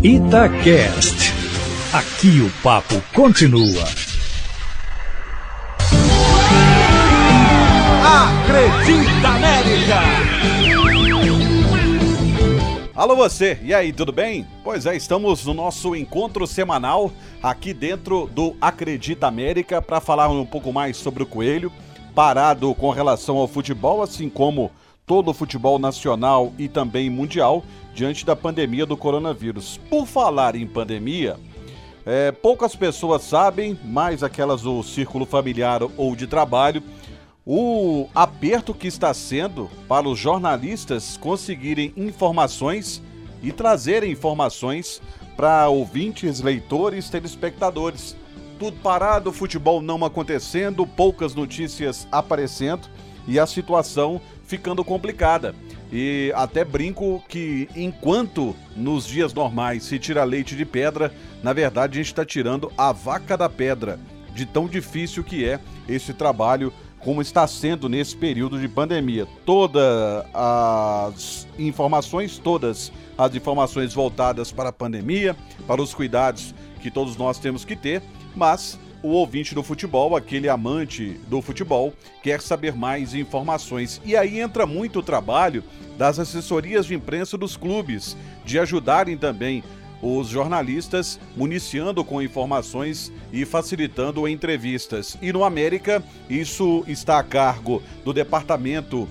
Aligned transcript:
Itacast. 0.00 1.34
Aqui 1.92 2.40
o 2.40 2.62
papo 2.62 3.02
continua. 3.12 3.82
Acredita 8.04 9.28
América! 9.28 9.98
Alô 12.94 13.16
você, 13.16 13.58
e 13.60 13.74
aí, 13.74 13.92
tudo 13.92 14.12
bem? 14.12 14.46
Pois 14.62 14.86
é, 14.86 14.96
estamos 14.96 15.44
no 15.44 15.52
nosso 15.52 15.96
encontro 15.96 16.46
semanal 16.46 17.10
aqui 17.42 17.74
dentro 17.74 18.28
do 18.32 18.56
Acredita 18.60 19.26
América 19.26 19.82
para 19.82 20.00
falar 20.00 20.28
um 20.28 20.46
pouco 20.46 20.72
mais 20.72 20.96
sobre 20.96 21.24
o 21.24 21.26
Coelho, 21.26 21.72
parado 22.14 22.72
com 22.76 22.90
relação 22.90 23.36
ao 23.36 23.48
futebol, 23.48 24.00
assim 24.00 24.28
como 24.28 24.70
todo 25.08 25.30
o 25.30 25.34
futebol 25.34 25.78
nacional 25.78 26.52
e 26.58 26.68
também 26.68 27.08
mundial 27.08 27.64
diante 27.94 28.24
da 28.26 28.36
pandemia 28.36 28.84
do 28.84 28.96
coronavírus. 28.96 29.80
Por 29.88 30.06
falar 30.06 30.54
em 30.54 30.66
pandemia, 30.66 31.36
é, 32.04 32.30
poucas 32.30 32.76
pessoas 32.76 33.22
sabem, 33.22 33.76
mais 33.82 34.22
aquelas 34.22 34.62
do 34.62 34.82
círculo 34.82 35.24
familiar 35.24 35.80
ou 35.96 36.14
de 36.14 36.26
trabalho, 36.26 36.82
o 37.44 38.06
aperto 38.14 38.74
que 38.74 38.86
está 38.86 39.12
sendo 39.14 39.70
para 39.88 40.06
os 40.06 40.18
jornalistas 40.18 41.16
conseguirem 41.16 41.94
informações 41.96 43.02
e 43.42 43.50
trazerem 43.50 44.12
informações 44.12 45.00
para 45.34 45.68
ouvintes, 45.68 46.40
leitores, 46.40 47.08
telespectadores. 47.08 48.14
Tudo 48.58 48.76
parado, 48.82 49.32
futebol 49.32 49.80
não 49.80 50.04
acontecendo, 50.04 50.86
poucas 50.86 51.34
notícias 51.34 52.06
aparecendo 52.12 52.88
e 53.26 53.38
a 53.38 53.46
situação 53.46 54.20
ficando 54.48 54.82
complicada. 54.82 55.54
E 55.92 56.32
até 56.34 56.64
brinco 56.64 57.22
que 57.28 57.68
enquanto 57.76 58.56
nos 58.74 59.06
dias 59.06 59.32
normais 59.32 59.84
se 59.84 59.98
tira 59.98 60.24
leite 60.24 60.56
de 60.56 60.64
pedra, 60.64 61.14
na 61.42 61.52
verdade 61.52 61.98
a 61.98 62.02
gente 62.02 62.12
está 62.12 62.24
tirando 62.24 62.72
a 62.76 62.90
vaca 62.90 63.36
da 63.36 63.48
pedra, 63.48 64.00
de 64.34 64.44
tão 64.44 64.66
difícil 64.66 65.22
que 65.22 65.44
é 65.44 65.60
esse 65.88 66.12
trabalho 66.12 66.72
como 66.98 67.22
está 67.22 67.46
sendo 67.46 67.88
nesse 67.88 68.16
período 68.16 68.58
de 68.58 68.68
pandemia. 68.68 69.26
Todas 69.44 70.24
as 70.34 71.46
informações, 71.58 72.38
todas 72.38 72.90
as 73.16 73.34
informações 73.34 73.94
voltadas 73.94 74.50
para 74.50 74.70
a 74.70 74.72
pandemia, 74.72 75.36
para 75.66 75.80
os 75.80 75.94
cuidados 75.94 76.54
que 76.80 76.90
todos 76.90 77.16
nós 77.16 77.38
temos 77.38 77.64
que 77.64 77.76
ter, 77.76 78.02
mas 78.34 78.78
o 79.02 79.08
ouvinte 79.08 79.54
do 79.54 79.62
futebol, 79.62 80.16
aquele 80.16 80.48
amante 80.48 81.20
do 81.28 81.40
futebol, 81.40 81.92
quer 82.22 82.40
saber 82.40 82.74
mais 82.74 83.14
informações. 83.14 84.00
E 84.04 84.16
aí 84.16 84.40
entra 84.40 84.66
muito 84.66 84.98
o 84.98 85.02
trabalho 85.02 85.62
das 85.96 86.18
assessorias 86.18 86.86
de 86.86 86.94
imprensa 86.94 87.36
dos 87.36 87.56
clubes, 87.56 88.16
de 88.44 88.58
ajudarem 88.58 89.16
também 89.16 89.62
os 90.00 90.28
jornalistas 90.28 91.18
municiando 91.36 92.04
com 92.04 92.22
informações 92.22 93.12
e 93.32 93.44
facilitando 93.44 94.28
entrevistas. 94.28 95.16
E 95.20 95.32
no 95.32 95.44
América, 95.44 96.02
isso 96.30 96.84
está 96.86 97.18
a 97.18 97.24
cargo 97.24 97.82
do 98.04 98.12
departamento 98.12 99.08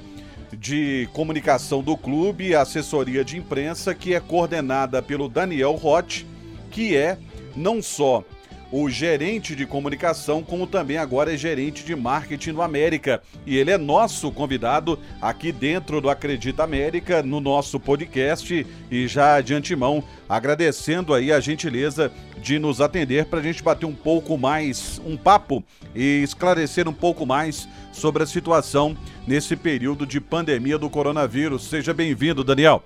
de 0.53 1.09
comunicação 1.11 1.83
do 1.83 1.97
clube, 1.97 2.55
a 2.55 2.61
assessoria 2.61 3.23
de 3.23 3.37
imprensa, 3.37 3.93
que 3.93 4.13
é 4.13 4.19
coordenada 4.19 5.01
pelo 5.01 5.27
Daniel 5.27 5.73
Roth, 5.73 6.25
que 6.71 6.95
é 6.95 7.17
não 7.55 7.81
só 7.81 8.23
o 8.71 8.89
gerente 8.89 9.55
de 9.55 9.65
comunicação, 9.65 10.43
como 10.43 10.67
também 10.67 10.97
agora 10.97 11.33
é 11.33 11.37
gerente 11.37 11.83
de 11.83 11.95
marketing 11.95 12.51
no 12.51 12.61
América. 12.61 13.21
E 13.45 13.57
ele 13.57 13.71
é 13.71 13.77
nosso 13.77 14.31
convidado 14.31 14.99
aqui 15.21 15.51
dentro 15.51 16.01
do 16.01 16.09
Acredita 16.09 16.63
América, 16.63 17.23
no 17.23 17.39
nosso 17.39 17.79
podcast. 17.79 18.65
E 18.91 19.07
já 19.07 19.39
de 19.41 19.53
antemão, 19.53 20.03
agradecendo 20.27 21.13
aí 21.13 21.31
a 21.31 21.39
gentileza 21.39 22.11
de 22.41 22.59
nos 22.59 22.81
atender 22.81 23.25
para 23.25 23.39
a 23.39 23.43
gente 23.43 23.63
bater 23.63 23.85
um 23.85 23.95
pouco 23.95 24.37
mais, 24.37 25.01
um 25.05 25.15
papo 25.15 25.63
e 25.95 26.21
esclarecer 26.23 26.87
um 26.87 26.93
pouco 26.93 27.25
mais 27.25 27.67
sobre 27.91 28.23
a 28.23 28.27
situação 28.27 28.95
nesse 29.25 29.55
período 29.55 30.05
de 30.05 30.19
pandemia 30.19 30.77
do 30.77 30.89
coronavírus. 30.89 31.63
Seja 31.63 31.93
bem-vindo, 31.93 32.43
Daniel. 32.43 32.83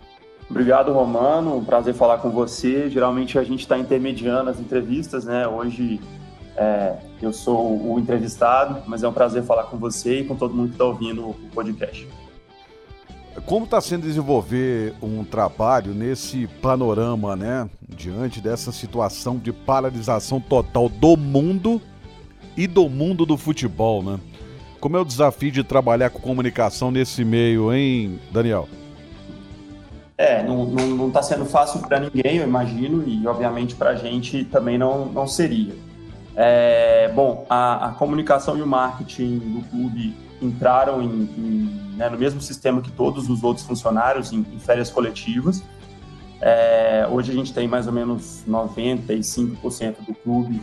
Obrigado, 0.51 0.91
Romano. 0.91 1.56
Um 1.56 1.63
prazer 1.63 1.94
falar 1.94 2.17
com 2.17 2.29
você. 2.29 2.89
Geralmente 2.89 3.39
a 3.39 3.44
gente 3.44 3.62
está 3.62 3.78
intermediando 3.78 4.50
as 4.50 4.59
entrevistas, 4.59 5.23
né? 5.23 5.47
Hoje 5.47 6.01
é, 6.57 6.97
eu 7.22 7.31
sou 7.31 7.94
o 7.94 7.97
entrevistado, 7.97 8.84
mas 8.85 9.01
é 9.01 9.07
um 9.07 9.13
prazer 9.13 9.44
falar 9.44 9.63
com 9.63 9.78
você 9.78 10.19
e 10.19 10.25
com 10.25 10.35
todo 10.35 10.53
mundo 10.53 10.67
que 10.67 10.73
está 10.73 10.84
ouvindo 10.84 11.29
o 11.29 11.35
podcast. 11.53 12.06
Como 13.45 13.63
está 13.63 13.79
sendo 13.79 14.01
desenvolver 14.01 14.94
um 15.01 15.23
trabalho 15.23 15.94
nesse 15.94 16.47
panorama, 16.61 17.34
né? 17.34 17.69
Diante 17.88 18.41
dessa 18.41 18.73
situação 18.73 19.38
de 19.38 19.53
paralisação 19.53 20.41
total 20.41 20.90
do 20.90 21.16
mundo 21.16 21.81
e 22.57 22.67
do 22.67 22.90
mundo 22.90 23.25
do 23.25 23.38
futebol, 23.38 24.03
né? 24.03 24.19
Como 24.81 24.97
é 24.97 25.00
o 25.00 25.06
desafio 25.06 25.50
de 25.50 25.63
trabalhar 25.63 26.09
com 26.09 26.19
comunicação 26.19 26.91
nesse 26.91 27.23
meio, 27.23 27.73
hein, 27.73 28.19
Daniel? 28.34 28.67
É, 30.22 30.44
não 30.44 31.08
está 31.08 31.24
sendo 31.24 31.46
fácil 31.46 31.80
para 31.80 32.00
ninguém, 32.00 32.38
eu 32.38 32.44
imagino, 32.44 33.04
e 33.08 33.26
obviamente 33.26 33.74
para 33.74 33.90
a 33.90 33.96
gente 33.96 34.46
também 34.46 34.78
não, 34.78 35.08
não 35.08 35.26
seria. 35.26 35.74
É, 36.36 37.12
bom, 37.16 37.44
a, 37.50 37.88
a, 37.88 37.92
comunicação 37.94 38.56
e 38.56 38.62
o 38.62 38.68
marketing 38.68 39.40
do 39.40 39.68
clube 39.68 40.16
entraram 40.40 41.02
em, 41.02 41.24
em, 41.24 41.96
né, 41.98 42.08
no 42.08 42.20
mesmo 42.20 42.40
sistema 42.40 42.84
que 42.84 42.92
todos 42.92 43.32
os 43.32 43.44
outros 43.44 43.66
funcionários, 43.66 44.32
em, 44.32 44.46
em 44.54 44.59
férias 44.59 44.92
coletivas. 44.92 45.64
É, 46.40 47.08
hoje 47.09 47.32
a 47.32 47.34
gente 47.34 47.52
tem 47.52 47.68
mais 47.68 47.88
ou 47.88 47.94
menos 47.94 48.44
95% 48.48 50.06
do 50.06 50.14
clube 50.14 50.62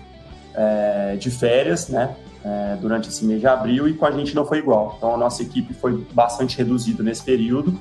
é, 0.54 1.16
de 1.16 1.32
férias, 1.32 1.88
né, 1.88 2.14
é, 2.44 2.76
durante 2.80 3.08
esse 3.08 3.24
mês 3.24 3.40
de 3.40 3.48
abril, 3.48 3.88
e 3.88 3.94
com 3.94 4.06
a 4.06 4.12
gente 4.12 4.36
não 4.36 4.46
foi 4.46 4.58
igual. 4.58 4.94
Então 4.96 5.12
a 5.12 5.18
nossa 5.18 5.42
equipe 5.42 5.74
foi 5.74 6.06
bastante 6.12 6.56
reduzida 6.56 7.02
nesse 7.02 7.24
período 7.24 7.76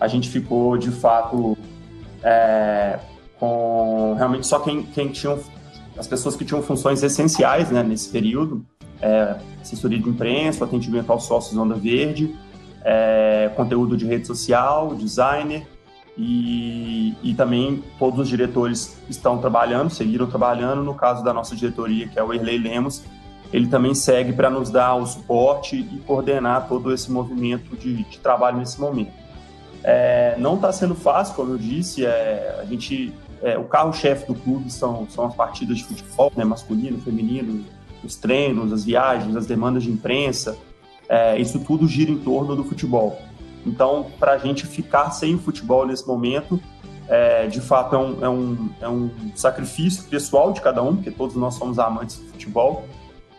a 0.00 0.08
gente 0.08 0.28
ficou 0.28 0.76
de 0.76 0.90
fato 0.90 1.56
é, 2.22 2.98
com 3.38 4.14
realmente 4.16 4.46
só 4.46 4.58
quem, 4.60 4.82
quem 4.82 5.08
tinha 5.08 5.38
as 5.96 6.06
pessoas 6.06 6.36
que 6.36 6.44
tinham 6.44 6.62
funções 6.62 7.02
essenciais 7.02 7.70
né, 7.70 7.82
nesse 7.82 8.08
período, 8.10 8.64
é, 9.02 9.36
assessoria 9.60 9.98
de 9.98 10.08
imprensa, 10.08 10.64
atendimento 10.64 11.10
aos 11.10 11.24
sócios 11.24 11.56
Onda 11.56 11.74
Verde, 11.74 12.36
é, 12.84 13.50
conteúdo 13.56 13.96
de 13.96 14.06
rede 14.06 14.26
social, 14.26 14.94
designer 14.94 15.66
e, 16.16 17.14
e 17.22 17.34
também 17.34 17.82
todos 17.98 18.20
os 18.20 18.28
diretores 18.28 18.96
estão 19.08 19.38
trabalhando, 19.38 19.90
seguiram 19.90 20.26
trabalhando. 20.26 20.82
No 20.82 20.94
caso 20.94 21.22
da 21.22 21.32
nossa 21.32 21.54
diretoria, 21.54 22.08
que 22.08 22.18
é 22.18 22.22
o 22.22 22.32
Erlei 22.32 22.58
Lemos, 22.58 23.04
ele 23.52 23.66
também 23.66 23.94
segue 23.94 24.32
para 24.32 24.50
nos 24.50 24.70
dar 24.70 24.94
o 24.96 25.06
suporte 25.06 25.76
e 25.76 25.98
coordenar 26.06 26.68
todo 26.68 26.92
esse 26.92 27.10
movimento 27.10 27.76
de, 27.76 28.04
de 28.04 28.18
trabalho 28.18 28.58
nesse 28.58 28.80
momento. 28.80 29.12
É, 29.82 30.34
não 30.38 30.56
está 30.56 30.72
sendo 30.72 30.94
fácil, 30.94 31.34
como 31.34 31.52
eu 31.52 31.58
disse. 31.58 32.04
É, 32.04 32.58
a 32.60 32.64
gente, 32.64 33.12
é, 33.42 33.56
o 33.56 33.64
carro-chefe 33.64 34.26
do 34.26 34.34
clube 34.34 34.70
são, 34.70 35.06
são 35.08 35.26
as 35.26 35.34
partidas 35.34 35.78
de 35.78 35.84
futebol, 35.84 36.32
né, 36.36 36.44
masculino, 36.44 36.98
feminino, 37.00 37.64
os 38.02 38.16
treinos, 38.16 38.72
as 38.72 38.84
viagens, 38.84 39.36
as 39.36 39.46
demandas 39.46 39.82
de 39.82 39.90
imprensa. 39.90 40.56
É, 41.08 41.38
isso 41.38 41.58
tudo 41.60 41.86
gira 41.86 42.10
em 42.10 42.18
torno 42.18 42.54
do 42.54 42.64
futebol. 42.64 43.18
Então, 43.66 44.06
para 44.18 44.32
a 44.32 44.38
gente 44.38 44.66
ficar 44.66 45.10
sem 45.10 45.34
o 45.34 45.38
futebol 45.38 45.86
nesse 45.86 46.06
momento, 46.06 46.60
é, 47.08 47.46
de 47.46 47.60
fato 47.60 47.96
é 47.96 47.98
um, 47.98 48.24
é, 48.24 48.28
um, 48.28 48.68
é 48.82 48.88
um 48.88 49.10
sacrifício 49.34 50.04
pessoal 50.04 50.52
de 50.52 50.60
cada 50.60 50.82
um, 50.82 50.96
porque 50.96 51.10
todos 51.10 51.34
nós 51.36 51.54
somos 51.54 51.78
amantes 51.78 52.18
do 52.18 52.26
futebol, 52.28 52.84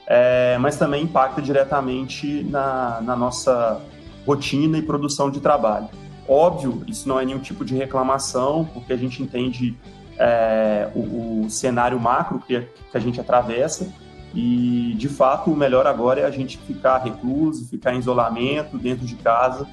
é, 0.08 0.58
mas 0.58 0.76
também 0.76 1.04
impacta 1.04 1.42
diretamente 1.42 2.44
na, 2.44 3.00
na 3.02 3.16
nossa 3.16 3.80
rotina 4.26 4.78
e 4.78 4.82
produção 4.82 5.30
de 5.30 5.40
trabalho. 5.40 5.88
Óbvio, 6.32 6.84
isso 6.86 7.10
não 7.10 7.20
é 7.20 7.26
nenhum 7.26 7.40
tipo 7.40 7.66
de 7.66 7.76
reclamação, 7.76 8.64
porque 8.72 8.94
a 8.94 8.96
gente 8.96 9.24
entende 9.24 9.76
é, 10.16 10.88
o, 10.94 11.46
o, 11.46 11.50
cenário 11.50 12.00
macro 12.00 12.40
que, 12.40 12.62
que 12.62 12.96
a 12.96 13.00
gente 13.00 13.20
atravessa 13.20 13.92
e, 14.36 14.94
de 14.96 15.10
fato, 15.10 15.52
o 15.52 15.56
melhor 15.56 15.88
agora 15.88 16.22
é 16.22 16.26
a 16.26 16.30
gente 16.30 16.60
ficar 16.60 17.00
recluso, 17.00 17.68
ficar 17.68 17.96
em 17.96 17.98
isolamento, 17.98 18.78
dentro 18.78 19.08
de 19.08 19.16
casa, 19.16 19.68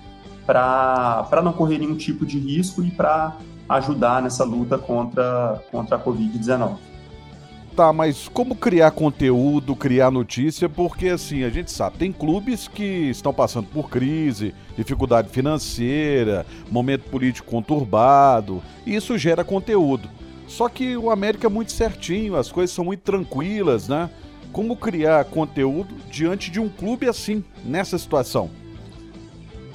para 0.46 1.42
não 1.44 1.52
correr 1.52 1.76
nenhum 1.76 1.94
tipo 1.94 2.24
de 2.24 2.38
risco 2.38 2.82
e 2.82 2.90
para 2.90 3.36
ajudar 3.68 4.22
nessa 4.22 4.42
luta 4.42 4.78
contra, 4.78 5.62
contra 5.70 5.96
a 5.96 6.00
Covid-19. 6.02 6.78
Tá, 7.76 7.92
mas 7.92 8.26
como 8.26 8.56
criar 8.56 8.90
conteúdo, 8.92 9.76
criar 9.76 10.10
notícia? 10.10 10.66
Porque 10.66 11.10
assim, 11.10 11.44
a 11.44 11.50
gente 11.50 11.70
sabe, 11.70 11.98
tem 11.98 12.10
clubes 12.10 12.66
que 12.66 13.10
estão 13.10 13.34
passando 13.34 13.68
por 13.68 13.90
crise, 13.90 14.54
dificuldade 14.78 15.28
financeira, 15.28 16.46
momento 16.70 17.02
político 17.10 17.50
conturbado, 17.50 18.62
e 18.86 18.94
isso 18.94 19.18
gera 19.18 19.44
conteúdo. 19.44 20.08
Só 20.48 20.70
que 20.70 20.96
o 20.96 21.10
América 21.10 21.48
é 21.48 21.50
muito 21.50 21.70
certinho, 21.70 22.36
as 22.36 22.50
coisas 22.50 22.74
são 22.74 22.86
muito 22.86 23.00
tranquilas, 23.00 23.88
né? 23.88 24.08
Como 24.52 24.74
criar 24.74 25.26
conteúdo 25.26 25.94
diante 26.10 26.50
de 26.50 26.58
um 26.58 26.70
clube 26.70 27.06
assim, 27.06 27.44
nessa 27.62 27.98
situação? 27.98 28.48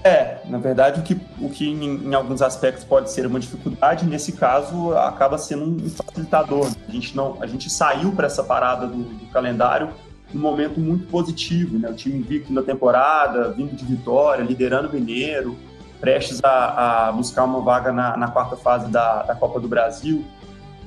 É, 0.03 0.39
na 0.45 0.57
verdade, 0.57 0.99
o 0.99 1.03
que, 1.03 1.19
o 1.39 1.49
que 1.49 1.69
em, 1.69 2.07
em, 2.07 2.13
alguns 2.15 2.41
aspectos 2.41 2.83
pode 2.83 3.11
ser 3.11 3.27
uma 3.27 3.39
dificuldade, 3.39 4.05
nesse 4.05 4.31
caso, 4.31 4.93
acaba 4.97 5.37
sendo 5.37 5.63
um 5.63 5.89
facilitador. 5.89 6.71
A 6.87 6.91
gente, 6.91 7.15
não, 7.15 7.37
a 7.39 7.45
gente 7.45 7.69
saiu 7.69 8.11
para 8.11 8.25
essa 8.25 8.43
parada 8.43 8.87
do, 8.87 9.03
do, 9.03 9.25
calendário 9.27 9.89
num 10.33 10.41
momento 10.41 10.79
muito 10.79 11.05
positivo, 11.07 11.77
né? 11.77 11.89
O 11.89 11.93
time 11.93 12.17
invicto 12.17 12.51
na 12.51 12.63
temporada, 12.63 13.49
vindo 13.51 13.75
de 13.75 13.85
vitória, 13.85 14.43
liderando 14.43 14.89
o 14.89 14.91
Mineiro, 14.91 15.55
prestes 15.99 16.43
a, 16.43 17.09
a 17.09 17.11
buscar 17.11 17.43
uma 17.43 17.61
vaga 17.61 17.91
na, 17.91 18.17
na 18.17 18.27
quarta 18.27 18.55
fase 18.55 18.89
da, 18.89 19.21
da, 19.21 19.35
Copa 19.35 19.59
do 19.59 19.67
Brasil. 19.67 20.25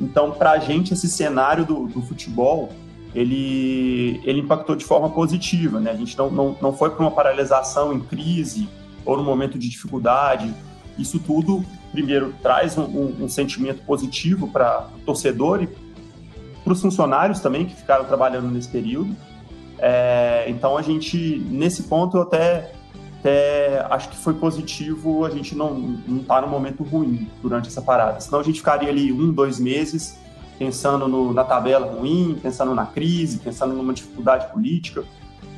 Então, 0.00 0.32
para 0.32 0.52
a 0.52 0.58
gente, 0.58 0.93
esse 0.93 1.08
cenário 1.08 1.64
do, 1.64 1.87
do 1.87 2.02
futebol, 2.02 2.70
ele, 3.14 4.20
ele 4.25 4.40
impactou 4.40 4.75
de 4.75 4.84
forma 4.84 5.08
positiva, 5.08 5.78
né? 5.78 5.93
A 5.93 5.96
gente 5.96 6.19
não, 6.19 6.28
não, 6.31 6.56
não 6.61 6.72
foi 6.72 6.90
para 6.90 7.00
uma 7.00 7.12
paralisação 7.12 7.93
em 7.93 8.00
crise, 8.00 8.69
ou 9.04 9.16
no 9.16 9.22
momento 9.22 9.58
de 9.58 9.68
dificuldade. 9.68 10.52
Isso 10.98 11.18
tudo, 11.18 11.64
primeiro, 11.92 12.34
traz 12.42 12.78
um, 12.78 12.84
um, 12.84 13.24
um 13.24 13.28
sentimento 13.28 13.82
positivo 13.82 14.48
para 14.48 14.88
o 14.96 15.00
torcedor 15.00 15.62
e 15.62 15.68
para 16.62 16.72
os 16.72 16.80
funcionários 16.80 17.40
também 17.40 17.66
que 17.66 17.74
ficaram 17.74 18.04
trabalhando 18.04 18.48
nesse 18.48 18.68
período. 18.68 19.14
É, 19.78 20.44
então 20.48 20.76
a 20.76 20.82
gente, 20.82 21.38
nesse 21.50 21.84
ponto, 21.84 22.16
eu 22.16 22.22
até, 22.22 22.72
até 23.20 23.86
acho 23.90 24.08
que 24.08 24.16
foi 24.16 24.34
positivo 24.34 25.24
a 25.24 25.30
gente 25.30 25.54
não 25.54 25.98
estar 26.08 26.36
tá 26.36 26.40
num 26.40 26.48
momento 26.48 26.82
ruim 26.82 27.28
durante 27.42 27.68
essa 27.68 27.82
parada. 27.82 28.20
Senão 28.20 28.40
a 28.40 28.42
gente 28.42 28.58
ficaria 28.58 28.88
ali 28.88 29.12
um, 29.12 29.32
dois 29.32 29.58
meses 29.58 30.18
pensando 30.58 31.08
no, 31.08 31.32
na 31.32 31.44
tabela 31.44 31.92
ruim, 31.92 32.38
pensando 32.40 32.74
na 32.74 32.86
crise, 32.86 33.38
pensando 33.38 33.74
numa 33.74 33.92
dificuldade 33.92 34.50
política. 34.52 35.04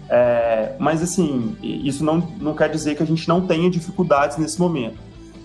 É, 0.09 0.75
mas, 0.79 1.03
assim, 1.03 1.57
isso 1.63 2.05
não, 2.05 2.19
não 2.39 2.55
quer 2.55 2.71
dizer 2.71 2.97
que 2.97 3.03
a 3.03 3.07
gente 3.07 3.29
não 3.29 3.47
tenha 3.47 3.69
dificuldades 3.69 4.37
nesse 4.37 4.59
momento. 4.61 4.99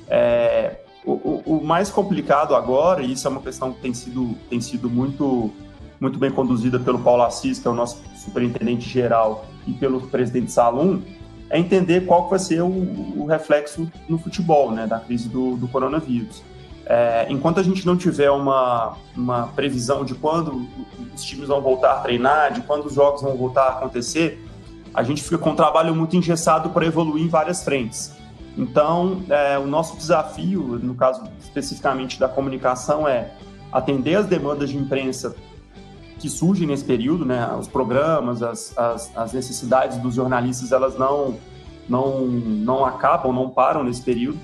É, 0.08 0.78
o, 1.04 1.12
o, 1.12 1.44
o, 1.58 1.64
mais 1.64 1.90
complicado 1.90 2.56
agora, 2.56 3.02
e 3.02 3.14
isso 3.14 3.28
é 3.28 3.32
uma 3.32 3.42
questão 3.42 3.74
que 3.74 3.82
tem 3.82 3.94
sido, 3.94 4.36
tem 4.50 4.62
sido 4.62 4.90
muito, 4.90 5.52
muito 6.00 6.20
bem 6.20 6.30
conduzida 6.30 6.80
pelo 6.80 7.00
Paulo 7.00 7.24
Assis, 7.24 7.58
que 7.60 7.68
é 7.68 7.72
o 7.72 7.74
nosso 7.74 8.02
superintendente 8.16 8.88
geral, 8.88 9.46
e 9.66 9.74
pelo 9.74 10.02
presidente 10.02 10.52
Salum, 10.52 11.02
é 11.50 11.58
entender 11.58 12.06
qual 12.06 12.30
vai 12.30 12.40
ser 12.40 12.62
o, 12.62 12.68
o 12.68 13.26
reflexo 13.26 13.92
no 14.08 14.18
futebol, 14.18 14.72
né, 14.72 14.86
da 14.86 15.00
crise 15.00 15.28
do, 15.28 15.58
do 15.58 15.68
coronavírus. 15.68 16.44
É, 16.86 17.28
enquanto 17.30 17.60
a 17.60 17.64
gente 17.64 17.86
não 17.86 17.96
tiver 17.96 18.30
uma, 18.32 18.98
uma 19.16 19.48
previsão 19.48 20.04
de 20.04 20.16
quando 20.16 20.68
os 21.14 21.24
times 21.24 21.48
vão 21.48 21.62
voltar 21.62 21.94
a 21.94 22.00
treinar, 22.00 22.54
de 22.54 22.62
quando 22.62 22.86
os 22.86 22.94
jogos 22.94 23.22
vão 23.22 23.36
voltar 23.36 23.64
a 23.64 23.70
acontecer, 23.70 24.44
a 24.94 25.04
gente 25.04 25.24
fica 25.24 25.38
com 25.38 25.52
um 25.52 25.56
trabalho 25.56 25.96
muito 25.96 26.16
engessado 26.16 26.70
para 26.70 26.86
evoluir 26.86 27.24
em 27.24 27.28
várias 27.30 27.64
frentes. 27.64 28.14
Então, 28.58 29.24
é, 29.30 29.58
o 29.58 29.66
nosso 29.66 29.96
desafio, 29.96 30.80
no 30.82 30.94
caso 30.94 31.24
especificamente 31.40 32.20
da 32.20 32.28
comunicação, 32.28 33.08
é 33.08 33.32
atender 33.72 34.16
as 34.16 34.26
demandas 34.26 34.70
de 34.70 34.78
imprensa 34.78 35.36
que 36.20 36.30
surgem 36.30 36.68
nesse 36.68 36.84
período, 36.84 37.26
né? 37.26 37.50
Os 37.58 37.68
programas, 37.68 38.44
as, 38.44 38.78
as, 38.78 39.18
as 39.18 39.34
necessidades 39.34 39.98
dos 39.98 40.16
jornalistas, 40.16 40.72
elas 40.72 40.98
não, 40.98 41.38
não, 41.88 42.28
não 42.28 42.86
acabam, 42.86 43.34
não 43.34 43.50
param 43.50 43.84
nesse 43.84 44.02
período. 44.02 44.38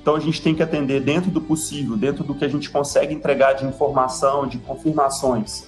Então, 0.00 0.14
a 0.14 0.20
gente 0.20 0.40
tem 0.40 0.54
que 0.54 0.62
atender 0.62 1.00
dentro 1.00 1.30
do 1.30 1.40
possível, 1.40 1.96
dentro 1.96 2.22
do 2.22 2.34
que 2.34 2.44
a 2.44 2.48
gente 2.48 2.70
consegue 2.70 3.12
entregar 3.12 3.54
de 3.54 3.64
informação, 3.64 4.46
de 4.46 4.58
confirmações, 4.58 5.64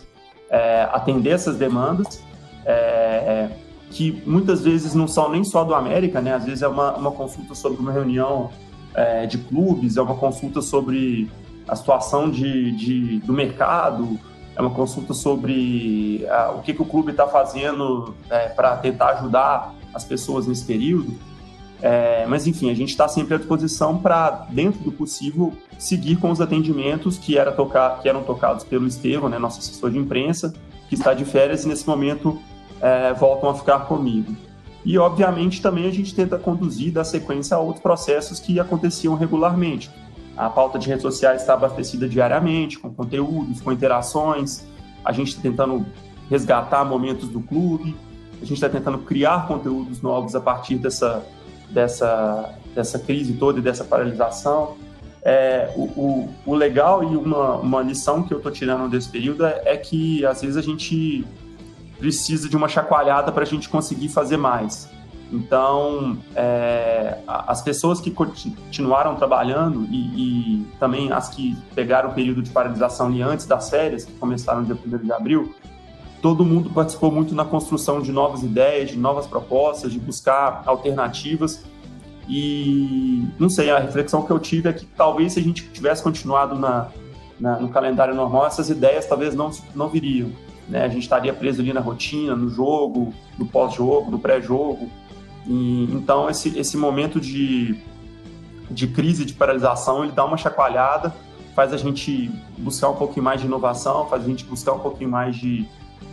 é, 0.50 0.88
atender 0.92 1.30
essas 1.30 1.56
demandas. 1.56 2.22
É, 2.64 2.72
é 2.72 3.67
que 3.90 4.22
muitas 4.26 4.62
vezes 4.62 4.94
não 4.94 5.08
são 5.08 5.30
nem 5.30 5.44
só 5.44 5.64
do 5.64 5.74
América, 5.74 6.20
né? 6.20 6.34
Às 6.34 6.44
vezes 6.44 6.62
é 6.62 6.68
uma, 6.68 6.96
uma 6.96 7.10
consulta 7.10 7.54
sobre 7.54 7.80
uma 7.80 7.92
reunião 7.92 8.50
é, 8.94 9.26
de 9.26 9.38
clubes, 9.38 9.96
é 9.96 10.02
uma 10.02 10.14
consulta 10.14 10.60
sobre 10.60 11.30
a 11.66 11.76
situação 11.76 12.30
de, 12.30 12.72
de 12.72 13.18
do 13.20 13.32
mercado, 13.32 14.18
é 14.56 14.60
uma 14.60 14.70
consulta 14.70 15.14
sobre 15.14 16.26
ah, 16.28 16.54
o 16.56 16.62
que, 16.62 16.74
que 16.74 16.82
o 16.82 16.84
clube 16.84 17.12
está 17.12 17.26
fazendo 17.28 18.14
é, 18.28 18.48
para 18.48 18.76
tentar 18.76 19.10
ajudar 19.10 19.74
as 19.94 20.04
pessoas 20.04 20.46
nesse 20.46 20.64
período. 20.64 21.16
É, 21.80 22.26
mas 22.26 22.46
enfim, 22.46 22.70
a 22.70 22.74
gente 22.74 22.90
está 22.90 23.06
sempre 23.06 23.34
à 23.34 23.38
disposição 23.38 23.98
para, 23.98 24.46
dentro 24.50 24.80
do 24.80 24.90
possível, 24.90 25.52
seguir 25.78 26.16
com 26.16 26.30
os 26.30 26.40
atendimentos 26.40 27.18
que, 27.18 27.38
era 27.38 27.52
tocar, 27.52 28.00
que 28.00 28.08
eram 28.08 28.24
tocados 28.24 28.64
pelo 28.64 28.86
Estevão, 28.86 29.28
né, 29.28 29.38
nosso 29.38 29.60
assessor 29.60 29.90
de 29.90 29.98
imprensa, 29.98 30.52
que 30.88 30.96
está 30.96 31.14
de 31.14 31.24
férias 31.24 31.64
e 31.64 31.68
nesse 31.68 31.86
momento 31.86 32.40
é, 32.80 33.12
voltam 33.14 33.50
a 33.50 33.54
ficar 33.54 33.80
comigo. 33.80 34.34
E, 34.84 34.96
obviamente, 34.96 35.60
também 35.60 35.86
a 35.86 35.90
gente 35.90 36.14
tenta 36.14 36.38
conduzir 36.38 36.92
da 36.92 37.04
sequência 37.04 37.56
a 37.56 37.60
outros 37.60 37.82
processos 37.82 38.40
que 38.40 38.58
aconteciam 38.58 39.14
regularmente. 39.14 39.90
A 40.36 40.48
pauta 40.48 40.78
de 40.78 40.88
redes 40.88 41.02
sociais 41.02 41.40
está 41.40 41.54
abastecida 41.54 42.08
diariamente, 42.08 42.78
com 42.78 42.90
conteúdos, 42.90 43.60
com 43.60 43.72
interações. 43.72 44.64
A 45.04 45.12
gente 45.12 45.28
está 45.28 45.42
tentando 45.42 45.84
resgatar 46.30 46.84
momentos 46.84 47.28
do 47.28 47.40
clube. 47.40 47.96
A 48.40 48.44
gente 48.44 48.54
está 48.54 48.68
tentando 48.68 48.98
criar 48.98 49.48
conteúdos 49.48 50.00
novos 50.00 50.36
a 50.36 50.40
partir 50.40 50.76
dessa, 50.76 51.26
dessa, 51.70 52.54
dessa 52.74 52.98
crise 53.00 53.34
toda 53.34 53.58
e 53.58 53.62
dessa 53.62 53.82
paralisação. 53.82 54.76
É, 55.22 55.72
o, 55.76 55.82
o, 55.82 56.28
o, 56.46 56.54
legal 56.54 57.02
e 57.02 57.16
uma, 57.16 57.56
uma 57.56 57.82
lição 57.82 58.22
que 58.22 58.32
eu 58.32 58.38
estou 58.38 58.52
tirando 58.52 58.88
desse 58.88 59.08
período 59.08 59.44
é, 59.44 59.60
é 59.66 59.76
que, 59.76 60.24
às 60.24 60.40
vezes, 60.40 60.56
a 60.56 60.62
gente 60.62 61.26
precisa 61.98 62.48
de 62.48 62.56
uma 62.56 62.68
chacoalhada 62.68 63.32
para 63.32 63.42
a 63.42 63.46
gente 63.46 63.68
conseguir 63.68 64.08
fazer 64.08 64.36
mais. 64.36 64.88
Então, 65.30 66.16
é, 66.34 67.18
as 67.26 67.60
pessoas 67.60 68.00
que 68.00 68.10
continuaram 68.10 69.14
trabalhando 69.16 69.86
e, 69.90 69.96
e, 70.56 70.66
também 70.80 71.12
as 71.12 71.28
que 71.28 71.54
pegaram 71.74 72.10
o 72.10 72.14
período 72.14 72.42
de 72.42 72.50
paralisação 72.50 73.08
ali 73.08 73.20
antes 73.20 73.44
das 73.44 73.68
férias, 73.68 74.04
que 74.06 74.12
começaram 74.12 74.64
dia 74.64 74.74
1 74.74 74.98
de 74.98 75.12
abril, 75.12 75.54
todo 76.22 76.44
mundo 76.44 76.70
participou 76.70 77.12
muito 77.12 77.34
na 77.34 77.44
construção 77.44 78.00
de 78.00 78.10
novas 78.10 78.42
ideias, 78.42 78.90
de 78.90 78.96
novas 78.96 79.26
propostas, 79.26 79.92
de 79.92 79.98
buscar 79.98 80.62
alternativas. 80.64 81.62
E 82.26 83.26
não 83.38 83.50
sei, 83.50 83.70
a 83.70 83.78
reflexão 83.78 84.22
que 84.22 84.30
eu 84.30 84.38
tive 84.38 84.70
é 84.70 84.72
que 84.72 84.86
talvez 84.86 85.34
se 85.34 85.40
a 85.40 85.42
gente 85.42 85.68
tivesse 85.70 86.02
continuado 86.02 86.58
na, 86.58 86.88
na 87.38 87.58
no 87.58 87.68
calendário 87.68 88.14
normal, 88.14 88.46
essas 88.46 88.70
ideias 88.70 89.04
talvez 89.04 89.34
não, 89.34 89.50
não 89.74 89.88
viriam 89.88 90.30
né? 90.68 90.84
A 90.84 90.88
gente 90.88 91.02
estaria 91.02 91.32
preso 91.32 91.60
ali 91.60 91.72
na 91.72 91.80
rotina, 91.80 92.36
no 92.36 92.48
jogo, 92.48 93.14
no 93.38 93.46
pós-jogo, 93.46 94.10
no 94.10 94.18
pré-jogo. 94.18 94.88
Então, 95.46 96.28
esse, 96.28 96.58
esse 96.58 96.76
momento 96.76 97.18
de, 97.18 97.78
de 98.70 98.86
crise, 98.86 99.24
de 99.24 99.32
paralisação, 99.32 100.04
ele 100.04 100.12
dá 100.12 100.24
uma 100.24 100.36
chacoalhada, 100.36 101.14
faz 101.54 101.72
a 101.72 101.76
gente 101.76 102.30
buscar 102.58 102.90
um 102.90 102.96
pouquinho 102.96 103.24
mais 103.24 103.40
de 103.40 103.46
inovação, 103.46 104.06
faz 104.06 104.24
a 104.24 104.26
gente 104.26 104.44
buscar 104.44 104.72
um 104.74 104.78
pouquinho 104.78 105.10
mais 105.10 105.36
de, 105.36 105.66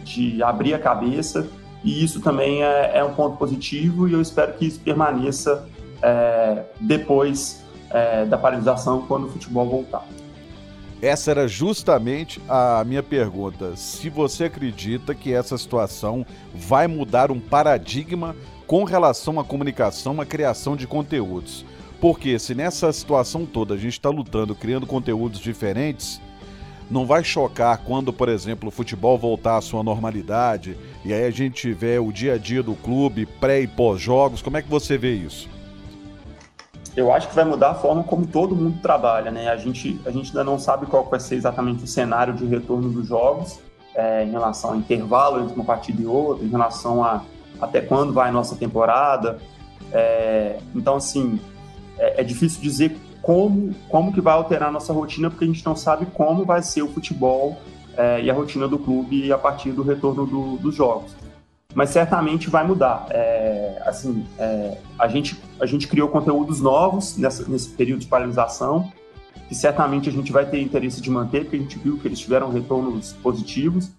de 0.04 0.42
abrir 0.42 0.74
a 0.74 0.80
cabeça. 0.80 1.50
E 1.84 2.04
isso 2.04 2.22
também 2.22 2.64
é, 2.64 2.98
é 2.98 3.04
um 3.04 3.14
ponto 3.14 3.38
positivo 3.38 4.08
e 4.08 4.14
eu 4.14 4.22
espero 4.22 4.54
que 4.54 4.66
isso 4.66 4.80
permaneça 4.80 5.68
é, 6.02 6.64
depois 6.80 7.64
é, 7.90 8.26
da 8.26 8.38
paralisação, 8.38 9.02
quando 9.02 9.26
o 9.26 9.30
futebol 9.30 9.70
voltar. 9.70 10.06
Essa 11.06 11.30
era 11.30 11.48
justamente 11.48 12.42
a 12.50 12.84
minha 12.84 13.04
pergunta. 13.04 13.76
Se 13.76 14.10
você 14.10 14.46
acredita 14.46 15.14
que 15.14 15.32
essa 15.32 15.56
situação 15.56 16.26
vai 16.52 16.88
mudar 16.88 17.30
um 17.30 17.40
paradigma 17.40 18.36
com 18.66 18.84
relação 18.84 19.40
à 19.40 19.44
comunicação, 19.44 20.20
à 20.20 20.26
criação 20.26 20.76
de 20.76 20.88
conteúdos. 20.88 21.64
Porque 22.02 22.40
se 22.40 22.56
nessa 22.56 22.92
situação 22.92 23.46
toda 23.46 23.76
a 23.76 23.78
gente 23.78 23.94
está 23.94 24.10
lutando, 24.10 24.56
criando 24.56 24.88
conteúdos 24.88 25.40
diferentes, 25.40 26.20
não 26.90 27.06
vai 27.06 27.24
chocar 27.24 27.78
quando, 27.84 28.12
por 28.12 28.28
exemplo, 28.28 28.70
o 28.70 28.72
futebol 28.72 29.16
voltar 29.16 29.58
à 29.58 29.62
sua 29.62 29.84
normalidade 29.84 30.76
e 31.06 31.14
aí 31.14 31.24
a 31.24 31.30
gente 31.30 31.62
tiver 31.62 32.00
o 32.00 32.12
dia 32.12 32.34
a 32.34 32.38
dia 32.40 32.64
do 32.64 32.74
clube, 32.74 33.28
pré 33.28 33.62
e 33.62 33.68
pós-jogos. 33.68 34.42
Como 34.42 34.58
é 34.58 34.62
que 34.64 34.70
você 34.70 34.98
vê 34.98 35.14
isso? 35.14 35.55
Eu 36.96 37.12
acho 37.12 37.28
que 37.28 37.36
vai 37.36 37.44
mudar 37.44 37.72
a 37.72 37.76
forma 37.76 38.04
como 38.04 38.26
todo 38.26 38.56
mundo 38.56 38.80
trabalha, 38.82 39.30
né? 39.30 39.50
A 39.50 39.58
gente, 39.58 40.00
a 40.06 40.12
gente 40.12 40.30
ainda 40.30 40.44
não 40.44 40.58
sabe 40.58 40.86
qual 40.86 41.04
vai 41.04 41.20
ser 41.20 41.36
exatamente 41.36 41.84
o 41.84 41.88
cenário 41.88 42.34
de 42.34 42.46
retorno 42.46 42.90
dos 42.90 43.08
jogos, 43.08 43.60
é, 43.94 44.24
em 44.24 44.32
relação 44.32 44.72
ao 44.72 44.76
intervalo 44.78 45.42
entre 45.42 45.56
uma 45.56 45.66
partida 45.66 46.02
e 46.02 46.06
outra, 46.06 46.46
em 46.46 46.50
relação 46.50 47.04
a 47.04 47.24
até 47.62 47.82
quando 47.82 48.14
vai 48.14 48.30
a 48.30 48.32
nossa 48.32 48.56
temporada. 48.56 49.40
É, 49.92 50.58
então, 50.74 50.96
assim, 50.96 51.40
é, 51.98 52.22
é, 52.22 52.24
difícil 52.24 52.62
dizer 52.62 52.98
como, 53.22 53.74
como 53.90 54.14
que 54.14 54.22
vai 54.22 54.34
alterar 54.34 54.70
a 54.70 54.72
nossa 54.72 54.94
rotina, 54.94 55.30
porque 55.30 55.44
a 55.44 55.48
gente 55.48 55.66
não 55.66 55.76
sabe 55.76 56.06
como 56.08 56.46
vai 56.46 56.62
ser 56.62 56.82
o 56.82 56.88
futebol 56.88 57.58
é, 57.98 58.22
e 58.22 58.30
a 58.30 58.34
rotina 58.34 58.68
do 58.68 58.80
clube 58.80 59.32
a 59.32 59.38
partir 59.38 59.72
do 59.72 59.84
retorno 59.84 60.26
do, 60.26 60.58
dos 60.58 60.76
jogos 60.76 61.16
mas 61.76 61.90
certamente 61.90 62.50
vai 62.50 62.66
mudar. 62.66 63.06
É, 63.10 63.84
assim, 63.86 64.26
é, 64.40 64.78
a, 64.98 65.10
gente, 65.10 65.38
a 65.60 65.66
gente 65.66 65.88
criou 65.88 66.08
conteúdos 66.08 66.62
novos 66.62 67.18
nessa, 67.18 67.48
nesse 67.48 67.70
período 67.70 68.00
de 68.00 68.08
paralisação, 68.08 68.92
que 69.50 69.54
certamente 69.54 70.10
a 70.10 70.12
gente 70.12 70.32
vai 70.32 70.46
ter 70.46 70.62
interesse 70.62 71.02
de 71.02 71.12
manter, 71.12 71.42
porque 71.42 71.58
a 71.58 71.60
gente 71.60 71.78
viu 71.78 72.00
que 72.00 72.08
eles 72.08 72.18
tiveram 72.18 72.50
retornos 72.50 73.12
positivos. 73.22 73.92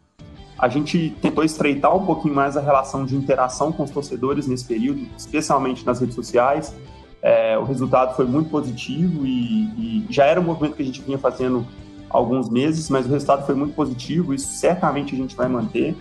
A 0.59 0.69
gente 0.69 1.15
tentou 1.21 1.45
estreitar 1.45 1.95
um 1.95 2.07
pouquinho 2.07 2.35
mais 2.35 2.57
a 2.57 2.63
relação 2.63 3.05
de 3.05 3.15
interação 3.15 3.71
com 3.71 3.83
os 3.83 3.91
torcedores 3.91 4.47
nesse 4.47 4.65
período, 4.65 5.07
especialmente 5.17 5.85
nas 5.85 6.01
redes 6.01 6.15
sociais. 6.15 6.75
é, 7.23 7.59
o 7.59 7.65
resultado 7.65 8.15
foi 8.17 8.25
muito 8.25 8.49
positivo 8.49 9.27
e, 9.27 9.65
e, 9.77 10.07
já 10.09 10.25
era 10.25 10.41
um 10.41 10.45
movimento 10.45 10.77
que 10.77 10.83
a 10.83 10.85
gente 10.87 11.03
vinha 11.03 11.19
fazendo 11.19 11.67
há 12.09 12.17
alguns 12.17 12.49
meses, 12.49 12.89
mas 12.89 13.05
o 13.05 13.11
resultado 13.11 13.45
foi 13.45 13.55
muito 13.55 13.75
positivo, 13.75 14.33
isso 14.33 14.49
certamente 14.49 15.15
a 15.15 15.19
gente 15.19 15.37
vai 15.37 15.49
manter. 15.49 15.95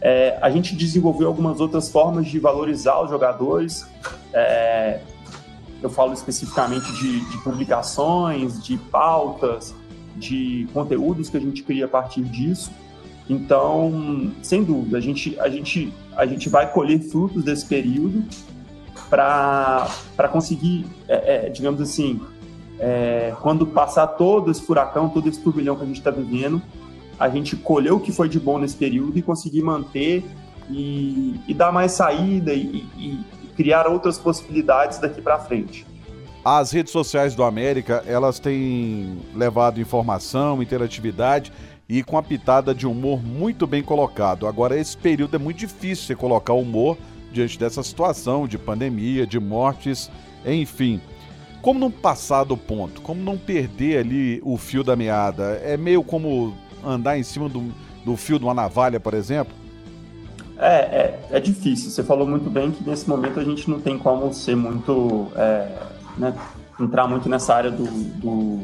É, 0.00 0.38
a 0.40 0.50
gente 0.50 0.74
desenvolveu 0.74 1.28
algumas 1.28 1.60
outras 1.60 1.88
formas 1.88 2.26
de 2.26 2.38
valorizar 2.38 3.00
os 3.02 3.10
jogadores. 3.10 3.86
É, 4.32 5.00
eu 5.82 5.90
falo 5.90 6.12
especificamente 6.12 6.90
de, 6.94 7.20
de, 7.30 7.38
publicações, 7.38 8.62
de 8.62 8.76
pautas, 8.76 9.74
de 10.16 10.66
conteúdos 10.72 11.28
que 11.28 11.36
a 11.36 11.40
gente 11.40 11.62
cria 11.62 11.86
a 11.86 11.88
partir 11.88 12.22
disso. 12.22 12.70
Então, 13.28 14.32
sem 14.42 14.62
dúvida, 14.62 14.98
a 14.98 15.00
gente, 15.00 15.38
a 15.40 15.48
gente, 15.48 15.92
a 16.16 16.26
gente 16.26 16.48
vai 16.48 16.70
colher 16.70 17.00
frutos 17.00 17.42
desse 17.42 17.66
período 17.66 18.22
para 19.08 19.88
conseguir, 20.30 20.86
é, 21.08 21.46
é, 21.46 21.48
digamos 21.48 21.80
assim, 21.80 22.20
é, 22.78 23.34
quando 23.40 23.66
passar 23.66 24.06
todo 24.08 24.50
esse 24.50 24.62
furacão, 24.62 25.08
todo 25.08 25.28
esse 25.28 25.40
turbilhão 25.40 25.76
que 25.76 25.82
a 25.82 25.86
gente 25.86 25.98
está 25.98 26.10
vivendo, 26.10 26.60
a 27.18 27.28
gente 27.28 27.56
colher 27.56 27.92
o 27.92 28.00
que 28.00 28.12
foi 28.12 28.28
de 28.28 28.38
bom 28.38 28.58
nesse 28.58 28.76
período 28.76 29.18
e 29.18 29.22
conseguir 29.22 29.62
manter 29.62 30.24
e, 30.70 31.40
e 31.46 31.54
dar 31.54 31.72
mais 31.72 31.92
saída 31.92 32.52
e, 32.52 32.84
e, 32.96 33.20
criar 33.56 33.86
outras 33.86 34.18
possibilidades 34.18 34.98
daqui 34.98 35.22
para 35.22 35.38
frente. 35.38 35.86
As 36.44 36.72
redes 36.72 36.92
sociais 36.92 37.34
do 37.34 37.44
América, 37.44 38.02
elas 38.06 38.38
têm 38.38 39.18
levado 39.34 39.80
informação, 39.80 40.60
interatividade 40.60 41.52
e 41.88 42.02
com 42.02 42.18
a 42.18 42.22
pitada 42.22 42.74
de 42.74 42.86
humor 42.86 43.22
muito 43.22 43.66
bem 43.66 43.82
colocado. 43.82 44.46
Agora, 44.46 44.78
esse 44.78 44.96
período 44.96 45.36
é 45.36 45.38
muito 45.38 45.58
difícil 45.58 46.06
você 46.06 46.14
colocar 46.14 46.52
humor 46.52 46.98
diante 47.32 47.58
dessa 47.58 47.82
situação 47.82 48.46
de 48.46 48.58
pandemia, 48.58 49.26
de 49.26 49.38
mortes, 49.38 50.10
enfim. 50.44 51.00
Como 51.62 51.80
não 51.80 51.90
passar 51.90 52.44
do 52.44 52.56
ponto? 52.56 53.00
Como 53.00 53.22
não 53.22 53.38
perder 53.38 53.98
ali 53.98 54.40
o 54.44 54.56
fio 54.58 54.84
da 54.84 54.94
meada? 54.94 55.60
É 55.64 55.76
meio 55.76 56.02
como 56.02 56.54
andar 56.86 57.18
em 57.18 57.22
cima 57.22 57.48
do, 57.48 57.72
do 58.04 58.16
fio 58.16 58.38
de 58.38 58.44
uma 58.44 58.54
navalha, 58.54 59.00
por 59.00 59.14
exemplo? 59.14 59.54
É, 60.56 60.76
é, 60.76 61.28
é, 61.32 61.40
difícil. 61.40 61.90
Você 61.90 62.02
falou 62.02 62.26
muito 62.26 62.48
bem 62.48 62.70
que 62.70 62.88
nesse 62.88 63.08
momento 63.08 63.40
a 63.40 63.44
gente 63.44 63.68
não 63.68 63.80
tem 63.80 63.98
como 63.98 64.32
ser 64.32 64.54
muito. 64.54 65.28
É, 65.36 65.68
né, 66.16 66.34
entrar 66.80 67.06
muito 67.06 67.28
nessa 67.28 67.54
área 67.54 67.70
do, 67.70 67.84
do, 67.84 68.60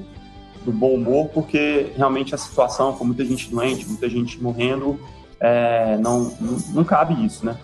do, 0.64 0.72
bom 0.72 0.94
humor, 0.94 1.28
porque 1.28 1.92
realmente 1.96 2.34
a 2.34 2.38
situação, 2.38 2.92
com 2.92 3.04
muita 3.04 3.24
gente 3.24 3.48
doente, 3.48 3.86
muita 3.86 4.08
gente 4.08 4.40
morrendo, 4.42 4.98
é, 5.38 5.96
não, 5.98 6.34
não, 6.40 6.58
não 6.74 6.84
cabe 6.84 7.24
isso, 7.24 7.46
né? 7.46 7.56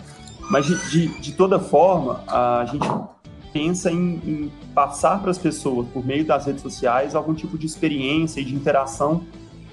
Mas 0.49 0.65
de, 0.65 0.89
de, 0.89 1.19
de 1.19 1.33
toda 1.33 1.59
forma, 1.59 2.23
a 2.27 2.65
gente 2.71 2.87
pensa 3.51 3.91
em, 3.91 4.21
em 4.25 4.51
passar 4.73 5.21
para 5.21 5.31
as 5.31 5.37
pessoas, 5.37 5.87
por 5.89 6.05
meio 6.05 6.23
das 6.23 6.45
redes 6.45 6.61
sociais, 6.61 7.15
algum 7.15 7.33
tipo 7.33 7.57
de 7.57 7.65
experiência 7.65 8.39
e 8.39 8.45
de 8.45 8.55
interação 8.55 9.23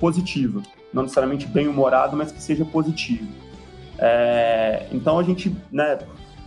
positiva. 0.04 0.60
Não 0.92 1.04
necessariamente 1.04 1.46
bem-humorado, 1.46 2.14
mas 2.14 2.30
que 2.30 2.42
seja 2.42 2.62
positivo. 2.62 3.26
É, 3.98 4.86
então 4.92 5.18
a 5.18 5.22
gente 5.22 5.56
né, 5.72 5.98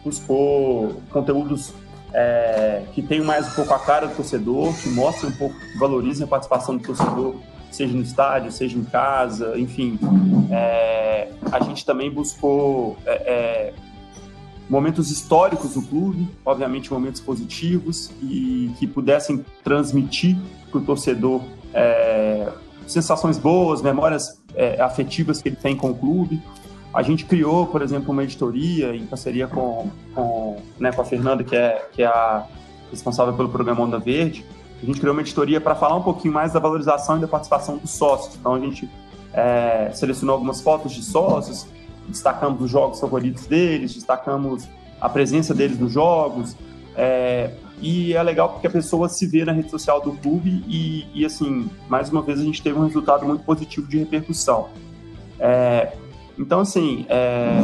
buscou 0.04 1.02
conteúdos 1.10 1.74
é, 2.14 2.84
que 2.94 3.02
tenham 3.02 3.26
mais 3.26 3.48
um 3.48 3.52
pouco 3.56 3.74
a 3.74 3.80
cara 3.80 4.06
do 4.06 4.16
torcedor, 4.16 4.72
que 4.80 4.90
mostrem 4.90 5.32
um 5.32 5.36
pouco, 5.36 5.56
que 5.60 5.80
valorizem 5.80 6.24
a 6.24 6.28
participação 6.28 6.78
do 6.78 6.84
torcedor, 6.84 7.34
seja 7.72 7.96
no 7.96 8.04
estádio, 8.04 8.52
seja 8.52 8.78
em 8.78 8.84
casa, 8.84 9.58
enfim. 9.58 9.98
É, 10.52 11.32
a 11.52 11.60
gente 11.62 11.84
também 11.84 12.12
buscou 12.12 12.96
é, 13.08 13.12
é, 13.12 13.74
momentos 14.70 15.10
históricos 15.10 15.74
do 15.74 15.82
clube, 15.82 16.30
obviamente 16.46 16.94
momentos 16.94 17.22
positivos 17.22 18.12
e 18.22 18.72
que 18.78 18.86
pudessem 18.86 19.44
transmitir 19.64 20.38
para 20.70 20.80
o 20.80 20.84
torcedor 20.84 21.42
é, 21.74 22.54
sensações 22.88 23.38
boas, 23.38 23.82
memórias 23.82 24.42
é, 24.56 24.82
afetivas 24.82 25.42
que 25.42 25.50
ele 25.50 25.56
tem 25.56 25.76
com 25.76 25.92
o 25.92 25.96
clube. 25.96 26.42
A 26.94 27.04
gente 27.04 27.26
criou, 27.26 27.68
por 27.68 27.82
exemplo, 27.82 28.12
uma 28.12 28.24
editoria 28.24 28.96
em 28.96 29.06
parceria 29.06 29.48
com, 29.48 29.90
com, 30.16 30.58
né, 30.80 30.92
com 30.92 31.02
a 31.02 31.06
Fernanda, 31.06 31.44
que 31.44 31.56
é, 31.56 31.86
que 31.92 32.02
é 32.02 32.08
a 32.08 32.46
responsável 32.90 33.34
pelo 33.34 33.50
programa 33.50 33.84
Onda 33.84 34.00
Verde. 34.00 34.46
A 34.82 34.86
gente 34.86 35.00
criou 35.00 35.14
uma 35.14 35.22
editoria 35.22 35.60
para 35.60 35.76
falar 35.76 35.96
um 35.96 36.04
pouquinho 36.04 36.34
mais 36.34 36.54
da 36.54 36.60
valorização 36.60 37.18
e 37.18 37.22
da 37.22 37.28
participação 37.28 37.78
dos 37.78 37.92
sócios. 37.92 38.36
Então 38.36 38.56
a 38.56 38.60
gente 38.60 38.90
é, 39.34 39.92
selecionou 39.94 40.34
algumas 40.34 40.62
fotos 40.62 40.94
de 40.94 41.04
sócios, 41.04 41.68
destacamos 42.08 42.62
os 42.62 42.72
jogos 42.72 43.00
favoritos 43.00 43.46
deles, 43.46 43.94
destacamos 43.94 44.68
a 45.02 45.10
presença 45.10 45.54
deles 45.54 45.80
nos 45.80 45.92
jogos. 45.92 46.56
É, 46.96 47.52
e 47.80 48.14
é 48.14 48.24
legal 48.24 48.50
porque 48.50 48.68
a 48.68 48.70
pessoa 48.70 49.08
se 49.08 49.26
vê 49.28 49.46
na 49.46 49.52
rede 49.52 49.70
social 49.70 50.02
do 50.02 50.12
clube 50.14 50.64
e, 50.68 51.06
e 51.14 51.26
assim, 51.26 51.70
mais 51.88 52.10
uma 52.10 52.22
vez 52.22 52.40
a 52.40 52.44
gente 52.44 52.62
teve 52.62 52.78
um 52.78 52.86
resultado 52.86 53.26
muito 53.26 53.44
positivo 53.44 53.88
de 53.88 54.00
repercussão. 54.00 54.70
É, 55.40 55.94
então, 56.38 56.62
assim, 56.62 57.06
é, 57.10 57.60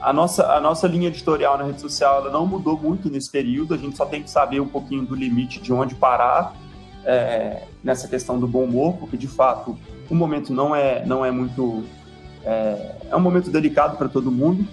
a, 0.00 0.12
nossa, 0.12 0.52
a 0.52 0.60
nossa 0.60 0.86
linha 0.86 1.08
editorial 1.08 1.56
na 1.56 1.64
rede 1.64 1.80
social 1.80 2.20
ela 2.20 2.30
não 2.30 2.46
mudou 2.46 2.78
muito 2.78 3.10
nesse 3.10 3.30
período, 3.30 3.74
a 3.74 3.78
gente 3.78 3.96
só 3.96 4.04
tem 4.04 4.22
que 4.22 4.30
saber 4.30 4.60
um 4.60 4.68
pouquinho 4.68 5.04
do 5.04 5.14
limite 5.14 5.60
de 5.60 5.72
onde 5.72 5.94
parar 5.94 6.54
é, 7.04 7.62
nessa 7.82 8.08
questão 8.08 8.38
do 8.38 8.46
bom 8.46 8.64
humor, 8.64 8.94
porque 8.98 9.16
de 9.16 9.28
fato 9.28 9.76
o 10.10 10.14
momento 10.14 10.52
não 10.52 10.74
é, 10.74 11.04
não 11.06 11.24
é 11.24 11.30
muito 11.30 11.84
é, 12.44 12.96
é 13.10 13.16
um 13.16 13.20
momento 13.20 13.50
delicado 13.50 13.96
para 13.96 14.08
todo 14.08 14.30
mundo, 14.30 14.66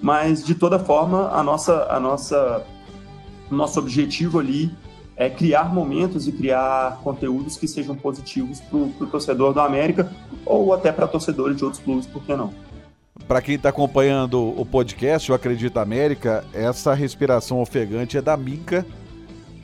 mas 0.00 0.44
de 0.44 0.54
toda 0.54 0.78
forma 0.78 1.30
a 1.30 1.42
nossa, 1.42 1.86
a 1.90 2.00
nossa, 2.00 2.64
nosso 3.50 3.78
objetivo 3.78 4.38
ali 4.38 4.70
é 5.16 5.28
criar 5.28 5.72
momentos 5.74 6.28
e 6.28 6.32
criar 6.32 7.00
conteúdos 7.02 7.56
que 7.56 7.66
sejam 7.66 7.96
positivos 7.96 8.60
para 8.60 8.78
o 8.78 9.06
torcedor 9.10 9.52
do 9.52 9.60
América 9.60 10.12
ou 10.46 10.72
até 10.72 10.92
para 10.92 11.08
torcedores 11.08 11.56
de 11.56 11.64
outros 11.64 11.82
clubes, 11.82 12.06
por 12.06 12.22
que 12.22 12.36
não? 12.36 12.52
Para 13.26 13.42
quem 13.42 13.56
está 13.56 13.68
acompanhando 13.68 14.40
o 14.40 14.64
podcast, 14.64 15.30
o 15.30 15.34
Acredita 15.34 15.82
América, 15.82 16.44
essa 16.54 16.94
respiração 16.94 17.60
ofegante 17.60 18.16
é 18.16 18.22
da 18.22 18.36
Minca, 18.36 18.86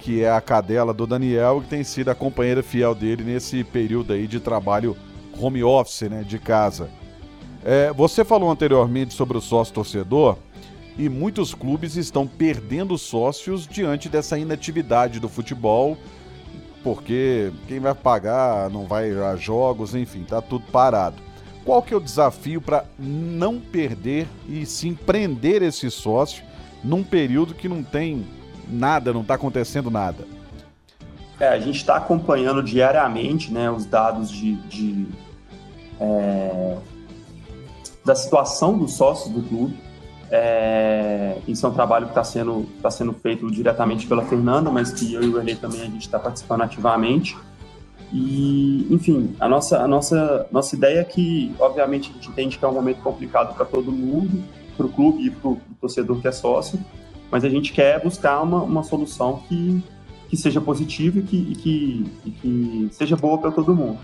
que 0.01 0.23
é 0.23 0.31
a 0.31 0.41
cadela 0.41 0.93
do 0.93 1.07
Daniel, 1.07 1.63
que 1.63 1.69
tem 1.69 1.85
sido 1.85 2.11
a 2.11 2.15
companheira 2.15 2.63
fiel 2.63 2.95
dele 2.95 3.23
nesse 3.23 3.65
período 3.65 4.13
aí 4.13 4.27
de 4.27 4.41
trabalho 4.41 4.97
home 5.41 5.63
office, 5.63 6.11
né, 6.11 6.23
de 6.23 6.39
casa. 6.39 6.91
É, 7.65 7.93
você 7.93 8.25
falou 8.25 8.51
anteriormente 8.51 9.15
sobre 9.15 9.39
o 9.39 9.41
sócio 9.41 9.73
torcedor 9.73 10.37
e 10.99 11.09
muitos 11.09 11.55
clubes 11.55 11.97
estão 11.97 12.27
perdendo 12.27 12.97
sócios 12.97 13.67
diante 13.67 14.09
dessa 14.09 14.39
inatividade 14.39 15.19
do 15.19 15.29
futebol, 15.29 15.97
porque 16.83 17.53
quem 17.67 17.81
vai 17.81 17.95
pagar 17.95 18.71
não 18.71 18.87
vai 18.87 19.13
a 19.13 19.37
jogos, 19.37 19.95
enfim, 19.95 20.25
tá 20.25 20.41
tudo 20.41 20.65
parado. 20.71 21.17
Qual 21.65 21.83
que 21.83 21.95
é 21.95 21.97
o 21.97 22.01
desafio 22.01 22.61
para 22.61 22.85
não 22.99 23.59
perder 23.59 24.29
e 24.49 24.67
se 24.67 24.87
empreender 24.87 25.63
esse 25.63 25.91
sócio 25.91 26.45
num 26.83 27.03
período 27.03 27.55
que 27.55 27.69
não 27.69 27.83
tem 27.83 28.27
nada, 28.69 29.13
não 29.13 29.23
está 29.23 29.35
acontecendo 29.35 29.91
nada? 29.91 30.27
É, 31.41 31.49
a 31.49 31.59
gente 31.59 31.77
está 31.77 31.97
acompanhando 31.97 32.63
diariamente 32.63 33.51
né, 33.51 33.71
os 33.71 33.87
dados 33.87 34.31
de, 34.31 34.55
de 34.55 35.07
é 35.99 36.77
da 38.05 38.15
situação 38.15 38.77
dos 38.77 38.95
sócios 38.95 39.33
do 39.33 39.43
clube. 39.43 39.77
É, 40.37 41.39
isso 41.47 41.65
é 41.65 41.69
um 41.69 41.73
trabalho 41.73 42.07
que 42.07 42.11
está 42.11 42.25
sendo, 42.25 42.67
tá 42.83 42.91
sendo 42.91 43.13
feito 43.13 43.49
diretamente 43.49 44.05
pela 44.05 44.25
Fernanda, 44.25 44.69
mas 44.69 44.91
que 44.91 45.15
eu 45.15 45.23
e 45.23 45.29
o 45.29 45.39
Erlei 45.39 45.55
também 45.55 45.81
a 45.83 45.85
gente 45.85 46.01
está 46.01 46.19
participando 46.19 46.63
ativamente. 46.63 47.37
E, 48.13 48.85
enfim, 48.91 49.37
a 49.39 49.49
nossa, 49.49 49.79
a 49.79 49.87
nossa, 49.87 50.49
nossa 50.51 50.75
ideia 50.75 50.99
é 50.99 51.05
que, 51.05 51.55
obviamente, 51.57 52.11
a 52.11 52.15
gente 52.15 52.29
entende 52.31 52.59
que 52.59 52.65
é 52.65 52.69
um 52.69 52.73
momento 52.73 53.01
complicado 53.01 53.55
para 53.55 53.65
todo 53.65 53.93
mundo, 53.93 54.43
para 54.77 54.87
o 54.87 54.89
clube 54.89 55.25
e 55.25 55.31
para 55.31 55.51
o 55.51 55.61
torcedor 55.81 56.21
que 56.21 56.27
é 56.27 56.33
sócio, 56.33 56.81
mas 57.31 57.45
a 57.45 57.49
gente 57.49 57.73
quer 57.73 58.03
buscar 58.03 58.43
uma, 58.43 58.61
uma 58.61 58.83
solução 58.83 59.41
que, 59.49 59.85
que 60.29 60.37
seja 60.37 60.61
positiva 60.61 61.21
e 61.21 61.23
que, 61.23 61.37
e 61.37 61.55
que, 61.55 62.13
e 62.27 62.31
que 62.33 62.89
seja 62.91 63.15
boa 63.15 63.39
para 63.39 63.53
todo 63.53 63.73
mundo. 63.73 64.01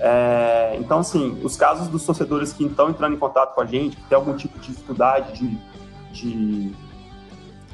É, 0.00 0.76
então, 0.80 1.00
assim, 1.00 1.38
os 1.42 1.56
casos 1.56 1.88
dos 1.88 2.04
torcedores 2.04 2.52
que 2.52 2.64
estão 2.64 2.90
entrando 2.90 3.14
em 3.14 3.18
contato 3.18 3.54
com 3.54 3.60
a 3.60 3.66
gente, 3.66 3.96
que 3.96 4.02
tem 4.02 4.16
algum 4.16 4.34
tipo 4.34 4.58
de 4.58 4.68
dificuldade 4.68 5.32
de, 5.32 5.58
de, 6.12 6.72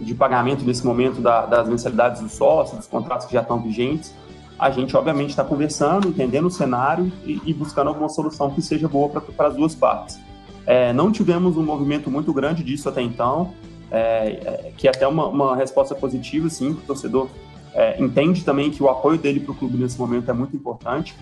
de 0.00 0.14
pagamento 0.14 0.64
nesse 0.64 0.84
momento 0.84 1.20
da, 1.20 1.44
das 1.44 1.68
mensalidades 1.68 2.22
dos 2.22 2.32
sócios, 2.32 2.78
dos 2.78 2.86
contratos 2.86 3.26
que 3.26 3.34
já 3.34 3.42
estão 3.42 3.60
vigentes, 3.60 4.14
a 4.58 4.70
gente, 4.70 4.96
obviamente, 4.96 5.30
está 5.30 5.44
conversando, 5.44 6.08
entendendo 6.08 6.46
o 6.46 6.50
cenário 6.50 7.12
e, 7.24 7.40
e, 7.44 7.52
buscando 7.52 7.88
alguma 7.88 8.08
solução 8.08 8.50
que 8.50 8.62
seja 8.62 8.88
boa 8.88 9.08
para 9.08 9.48
as 9.48 9.56
duas 9.56 9.74
partes. 9.74 10.18
É, 10.64 10.92
não 10.92 11.10
tivemos 11.10 11.56
um 11.56 11.62
movimento 11.62 12.10
muito 12.10 12.32
grande 12.32 12.62
disso 12.62 12.88
até 12.88 13.02
então, 13.02 13.52
é, 13.90 14.66
é 14.66 14.72
que 14.76 14.86
é 14.86 14.90
até 14.90 15.06
uma, 15.06 15.26
uma 15.26 15.56
resposta 15.56 15.94
positiva, 15.94 16.48
sim, 16.48 16.70
o 16.70 16.76
torcedor 16.76 17.28
é, 17.74 18.00
entende 18.00 18.44
também 18.44 18.70
que 18.70 18.82
o 18.82 18.88
apoio 18.88 19.18
dele 19.18 19.40
para 19.40 19.52
o 19.52 19.54
clube 19.54 19.76
nesse 19.76 19.98
momento 19.98 20.30
é 20.30 20.32
muito 20.32 20.56
importante. 20.56 21.14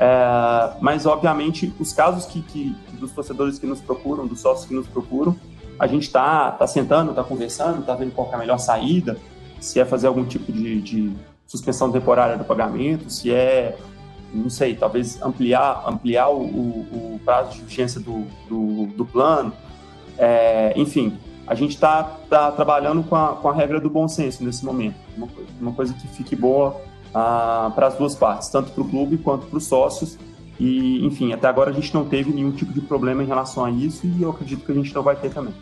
É, 0.00 0.70
mas, 0.80 1.06
obviamente, 1.06 1.74
os 1.80 1.92
casos 1.92 2.24
que, 2.24 2.40
que, 2.40 2.74
dos 2.92 3.10
torcedores 3.10 3.58
que 3.58 3.66
nos 3.66 3.80
procuram, 3.80 4.28
dos 4.28 4.40
sócios 4.40 4.66
que 4.68 4.72
nos 4.72 4.86
procuram, 4.86 5.36
a 5.76 5.88
gente 5.88 6.04
está 6.04 6.52
tá 6.52 6.66
sentando, 6.68 7.10
está 7.10 7.24
conversando, 7.24 7.80
está 7.80 7.94
vendo 7.94 8.12
qual 8.12 8.30
é 8.30 8.34
a 8.36 8.38
melhor 8.38 8.58
saída. 8.58 9.18
se 9.60 9.80
é 9.80 9.84
fazer 9.84 10.06
algum 10.06 10.24
tipo 10.24 10.52
de, 10.52 10.80
de 10.80 11.12
suspensão 11.44 11.90
temporária 11.90 12.36
do 12.38 12.44
pagamento, 12.44 13.10
se 13.10 13.32
é, 13.32 13.76
não 14.32 14.48
sei, 14.48 14.76
talvez 14.76 15.20
ampliar, 15.20 15.82
ampliar 15.84 16.28
o, 16.28 16.42
o, 16.42 17.14
o 17.14 17.20
prazo 17.24 17.54
de 17.54 17.62
vigência 17.62 18.00
do, 18.00 18.24
do, 18.48 18.86
do 18.96 19.04
plano. 19.04 19.52
É, 20.16 20.72
enfim, 20.76 21.18
a 21.44 21.56
gente 21.56 21.74
está 21.74 22.04
tá 22.30 22.52
trabalhando 22.52 23.02
com 23.02 23.16
a, 23.16 23.34
com 23.34 23.48
a 23.48 23.52
regra 23.52 23.80
do 23.80 23.90
bom 23.90 24.06
senso 24.06 24.44
nesse 24.44 24.64
momento, 24.64 24.96
uma 25.16 25.28
uma 25.60 25.72
coisa 25.72 25.92
que 25.92 26.06
fique 26.06 26.36
boa 26.36 26.80
ah, 27.14 27.72
para 27.74 27.88
as 27.88 27.94
duas 27.96 28.14
partes, 28.14 28.48
tanto 28.48 28.72
para 28.72 28.82
o 28.82 28.88
clube 28.88 29.18
quanto 29.18 29.46
para 29.46 29.56
os 29.56 29.64
sócios. 29.64 30.18
E, 30.58 31.04
enfim, 31.06 31.32
até 31.32 31.46
agora 31.46 31.70
a 31.70 31.72
gente 31.72 31.94
não 31.94 32.04
teve 32.04 32.32
nenhum 32.32 32.50
tipo 32.50 32.72
de 32.72 32.80
problema 32.80 33.22
em 33.22 33.26
relação 33.26 33.64
a 33.64 33.70
isso 33.70 34.06
e 34.06 34.22
eu 34.22 34.30
acredito 34.30 34.64
que 34.64 34.72
a 34.72 34.74
gente 34.74 34.92
não 34.94 35.02
vai 35.02 35.14
ter 35.14 35.30
também. 35.30 35.54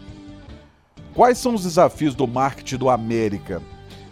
Quais 1.14 1.38
são 1.38 1.54
os 1.54 1.62
desafios 1.62 2.14
do 2.14 2.26
marketing 2.26 2.76
do 2.76 2.88
América 2.88 3.62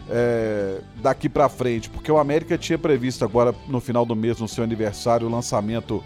é, 0.09 0.81
daqui 1.01 1.27
para 1.27 1.49
frente? 1.49 1.89
Porque 1.89 2.11
o 2.11 2.17
América 2.17 2.57
tinha 2.57 2.77
previsto 2.77 3.25
agora 3.25 3.53
no 3.67 3.79
final 3.79 4.05
do 4.05 4.15
mês, 4.15 4.39
no 4.39 4.47
seu 4.47 4.63
aniversário, 4.63 5.27
o 5.27 5.31
lançamento 5.31 6.03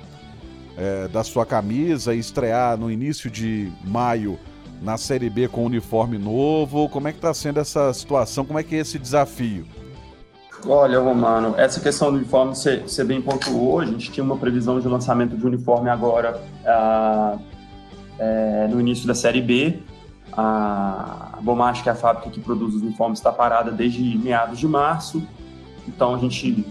é, 0.77 1.07
da 1.09 1.23
sua 1.23 1.45
camisa 1.45 2.15
e 2.15 2.19
estrear 2.19 2.77
no 2.77 2.89
início 2.89 3.29
de 3.29 3.71
maio 3.85 4.39
na 4.81 4.97
Série 4.97 5.29
B 5.29 5.49
com 5.49 5.65
uniforme 5.65 6.17
novo. 6.17 6.87
Como 6.87 7.07
é 7.07 7.11
que 7.11 7.17
está 7.17 7.33
sendo 7.33 7.59
essa 7.59 7.93
situação? 7.93 8.45
Como 8.45 8.57
é 8.57 8.63
que 8.63 8.75
é 8.75 8.79
esse 8.79 8.97
desafio? 8.97 9.65
Olha, 10.67 10.99
Romano, 10.99 11.55
essa 11.57 11.79
questão 11.79 12.11
do 12.11 12.17
uniforme 12.17 12.53
você, 12.53 13.03
bem 13.03 13.21
pontuou. 13.21 13.79
A 13.79 13.85
gente 13.85 14.11
tinha 14.11 14.23
uma 14.23 14.37
previsão 14.37 14.79
de 14.79 14.87
lançamento 14.87 15.37
de 15.37 15.45
uniforme 15.45 15.89
agora 15.89 16.41
ah, 16.65 17.37
é, 18.17 18.67
no 18.69 18.79
início 18.79 19.07
da 19.07 19.15
Série 19.15 19.41
B. 19.41 19.79
A 20.33 21.39
Bomach, 21.41 21.81
que 21.81 21.89
é 21.89 21.93
a 21.93 21.95
fábrica 21.95 22.29
que 22.29 22.39
produz 22.39 22.75
os 22.75 22.81
uniformes, 22.81 23.19
está 23.19 23.31
parada 23.31 23.71
desde 23.71 24.17
meados 24.17 24.59
de 24.59 24.67
março. 24.67 25.25
Então 25.87 26.13
a 26.13 26.17
gente, 26.17 26.65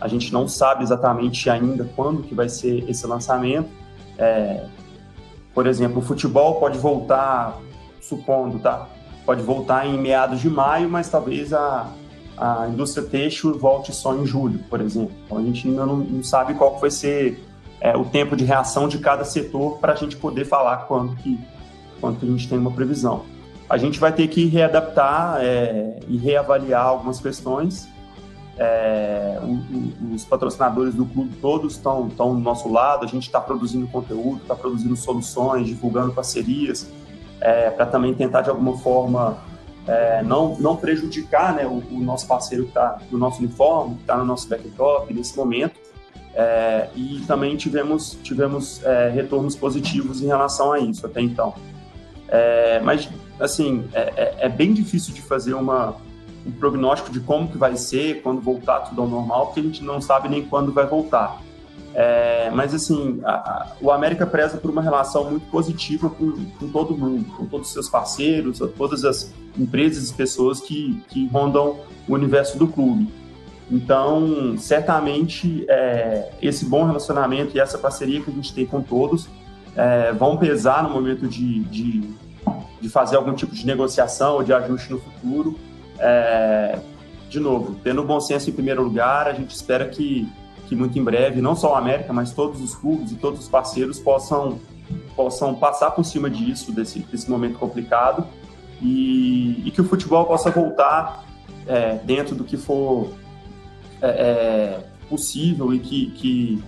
a 0.00 0.06
gente 0.06 0.32
não 0.32 0.46
sabe 0.46 0.82
exatamente 0.82 1.48
ainda 1.48 1.84
quando 1.96 2.22
que 2.22 2.34
vai 2.34 2.48
ser 2.48 2.88
esse 2.88 3.06
lançamento. 3.06 3.70
É, 4.18 4.64
por 5.54 5.66
exemplo, 5.66 5.98
o 5.98 6.02
futebol 6.02 6.56
pode 6.60 6.78
voltar, 6.78 7.58
supondo, 8.00 8.58
tá? 8.58 8.86
Pode 9.24 9.42
voltar 9.42 9.86
em 9.86 9.98
meados 9.98 10.40
de 10.40 10.50
maio, 10.50 10.88
mas 10.88 11.08
talvez 11.08 11.52
a, 11.52 11.88
a 12.40 12.68
indústria 12.68 13.06
têxtil 13.06 13.58
volte 13.58 13.92
só 13.92 14.14
em 14.14 14.24
julho, 14.24 14.60
por 14.70 14.80
exemplo. 14.80 15.12
Então 15.26 15.38
a 15.38 15.42
gente 15.42 15.68
ainda 15.68 15.84
não, 15.84 15.98
não 15.98 16.22
sabe 16.22 16.54
qual 16.54 16.78
vai 16.78 16.90
ser 16.90 17.44
é, 17.80 17.96
o 17.96 18.04
tempo 18.04 18.34
de 18.34 18.44
reação 18.44 18.88
de 18.88 18.98
cada 18.98 19.24
setor 19.24 19.78
para 19.78 19.92
a 19.92 19.96
gente 19.96 20.16
poder 20.16 20.46
falar 20.46 20.78
quando 20.88 21.14
que, 21.16 21.38
quando 22.00 22.18
que 22.18 22.26
a 22.26 22.28
gente 22.30 22.48
tem 22.48 22.58
uma 22.58 22.70
previsão. 22.70 23.24
A 23.68 23.76
gente 23.76 24.00
vai 24.00 24.12
ter 24.12 24.26
que 24.28 24.46
readaptar 24.46 25.38
é, 25.40 26.00
e 26.08 26.16
reavaliar 26.16 26.86
algumas 26.86 27.20
questões 27.20 27.88
é, 28.60 29.38
os 30.14 30.22
patrocinadores 30.26 30.94
do 30.94 31.06
clube 31.06 31.34
todos 31.40 31.76
estão, 31.76 32.08
estão 32.08 32.34
do 32.34 32.40
nosso 32.40 32.70
lado, 32.70 33.06
a 33.06 33.08
gente 33.08 33.22
está 33.22 33.40
produzindo 33.40 33.86
conteúdo, 33.86 34.42
está 34.42 34.54
produzindo 34.54 34.94
soluções, 34.96 35.66
divulgando 35.66 36.12
parcerias, 36.12 36.86
é, 37.40 37.70
para 37.70 37.86
também 37.86 38.12
tentar 38.12 38.42
de 38.42 38.50
alguma 38.50 38.76
forma 38.76 39.38
é, 39.86 40.22
não, 40.22 40.56
não 40.58 40.76
prejudicar 40.76 41.54
né, 41.54 41.66
o, 41.66 41.82
o 41.90 42.00
nosso 42.00 42.26
parceiro 42.26 42.64
que 42.64 42.70
está 42.70 42.98
no 43.10 43.18
nosso 43.18 43.38
uniforme, 43.38 43.96
que 43.96 44.02
está 44.02 44.16
no 44.16 44.24
nosso 44.24 44.48
backdrop 44.48 45.12
nesse 45.12 45.36
momento. 45.36 45.78
É, 46.32 46.88
e 46.94 47.22
também 47.26 47.56
tivemos, 47.56 48.16
tivemos 48.22 48.82
é, 48.84 49.10
retornos 49.10 49.56
positivos 49.56 50.22
em 50.22 50.26
relação 50.26 50.72
a 50.72 50.78
isso 50.78 51.04
até 51.04 51.20
então. 51.20 51.54
É, 52.28 52.80
mas, 52.80 53.08
assim, 53.40 53.88
é 53.92 54.48
bem 54.48 54.72
difícil 54.72 55.12
de 55.12 55.20
fazer 55.20 55.54
uma, 55.54 55.96
um 56.46 56.52
prognóstico 56.52 57.10
de 57.10 57.20
como 57.20 57.48
que 57.48 57.58
vai 57.58 57.76
ser 57.76 58.22
quando 58.22 58.40
voltar 58.40 58.80
tudo 58.80 59.02
ao 59.02 59.08
normal, 59.08 59.46
porque 59.46 59.60
a 59.60 59.62
gente 59.64 59.82
não 59.82 60.00
sabe 60.00 60.28
nem 60.28 60.44
quando 60.44 60.72
vai 60.72 60.86
voltar. 60.86 61.40
É, 61.94 62.50
mas 62.50 62.72
assim, 62.72 63.20
a, 63.24 63.32
a, 63.32 63.72
o 63.80 63.90
América 63.90 64.24
preza 64.24 64.56
por 64.56 64.70
uma 64.70 64.82
relação 64.82 65.28
muito 65.28 65.46
positiva 65.50 66.08
com, 66.08 66.32
com, 66.58 66.68
todo 66.68 66.96
mundo, 66.96 67.24
com 67.36 67.46
todos 67.46 67.68
os 67.68 67.72
seus 67.72 67.88
parceiros, 67.88 68.60
todas 68.76 69.04
as 69.04 69.32
empresas 69.58 70.10
e 70.10 70.14
pessoas 70.14 70.60
que, 70.60 71.02
que 71.08 71.26
rondam 71.28 71.80
o 72.08 72.14
universo 72.14 72.56
do 72.58 72.68
clube. 72.68 73.08
Então, 73.70 74.56
certamente, 74.58 75.64
é, 75.68 76.30
esse 76.42 76.64
bom 76.64 76.84
relacionamento 76.84 77.56
e 77.56 77.60
essa 77.60 77.78
parceria 77.78 78.20
que 78.20 78.30
a 78.30 78.34
gente 78.34 78.52
tem 78.52 78.66
com 78.66 78.82
todos 78.82 79.28
é, 79.76 80.12
vão 80.12 80.36
pesar 80.36 80.82
no 80.82 80.90
momento 80.90 81.28
de, 81.28 81.60
de, 81.60 82.02
de 82.80 82.88
fazer 82.88 83.16
algum 83.16 83.32
tipo 83.32 83.54
de 83.54 83.64
negociação 83.64 84.34
ou 84.34 84.42
de 84.42 84.52
ajuste 84.52 84.90
no 84.90 85.00
futuro. 85.00 85.58
É, 85.98 86.78
de 87.28 87.38
novo, 87.38 87.76
tendo 87.84 88.02
bom 88.02 88.18
senso 88.18 88.50
em 88.50 88.52
primeiro 88.52 88.82
lugar, 88.82 89.28
a 89.28 89.32
gente 89.32 89.54
espera 89.54 89.86
que, 89.86 90.28
que 90.70 90.76
muito 90.76 90.96
em 90.96 91.02
breve, 91.02 91.40
não 91.40 91.56
só 91.56 91.72
o 91.72 91.74
América, 91.74 92.12
mas 92.12 92.32
todos 92.32 92.62
os 92.62 92.76
clubes 92.76 93.10
e 93.10 93.16
todos 93.16 93.40
os 93.40 93.48
parceiros 93.48 93.98
possam, 93.98 94.60
possam 95.16 95.52
passar 95.52 95.90
por 95.90 96.04
cima 96.04 96.30
disso, 96.30 96.70
desse, 96.70 97.00
desse 97.00 97.28
momento 97.28 97.58
complicado, 97.58 98.24
e, 98.80 99.64
e 99.66 99.70
que 99.72 99.80
o 99.80 99.84
futebol 99.84 100.24
possa 100.26 100.48
voltar 100.48 101.24
é, 101.66 101.96
dentro 102.04 102.36
do 102.36 102.44
que 102.44 102.56
for 102.56 103.12
é, 104.00 104.08
é 104.08 104.84
possível 105.08 105.74
e 105.74 105.80
que, 105.80 106.12
que, 106.12 106.62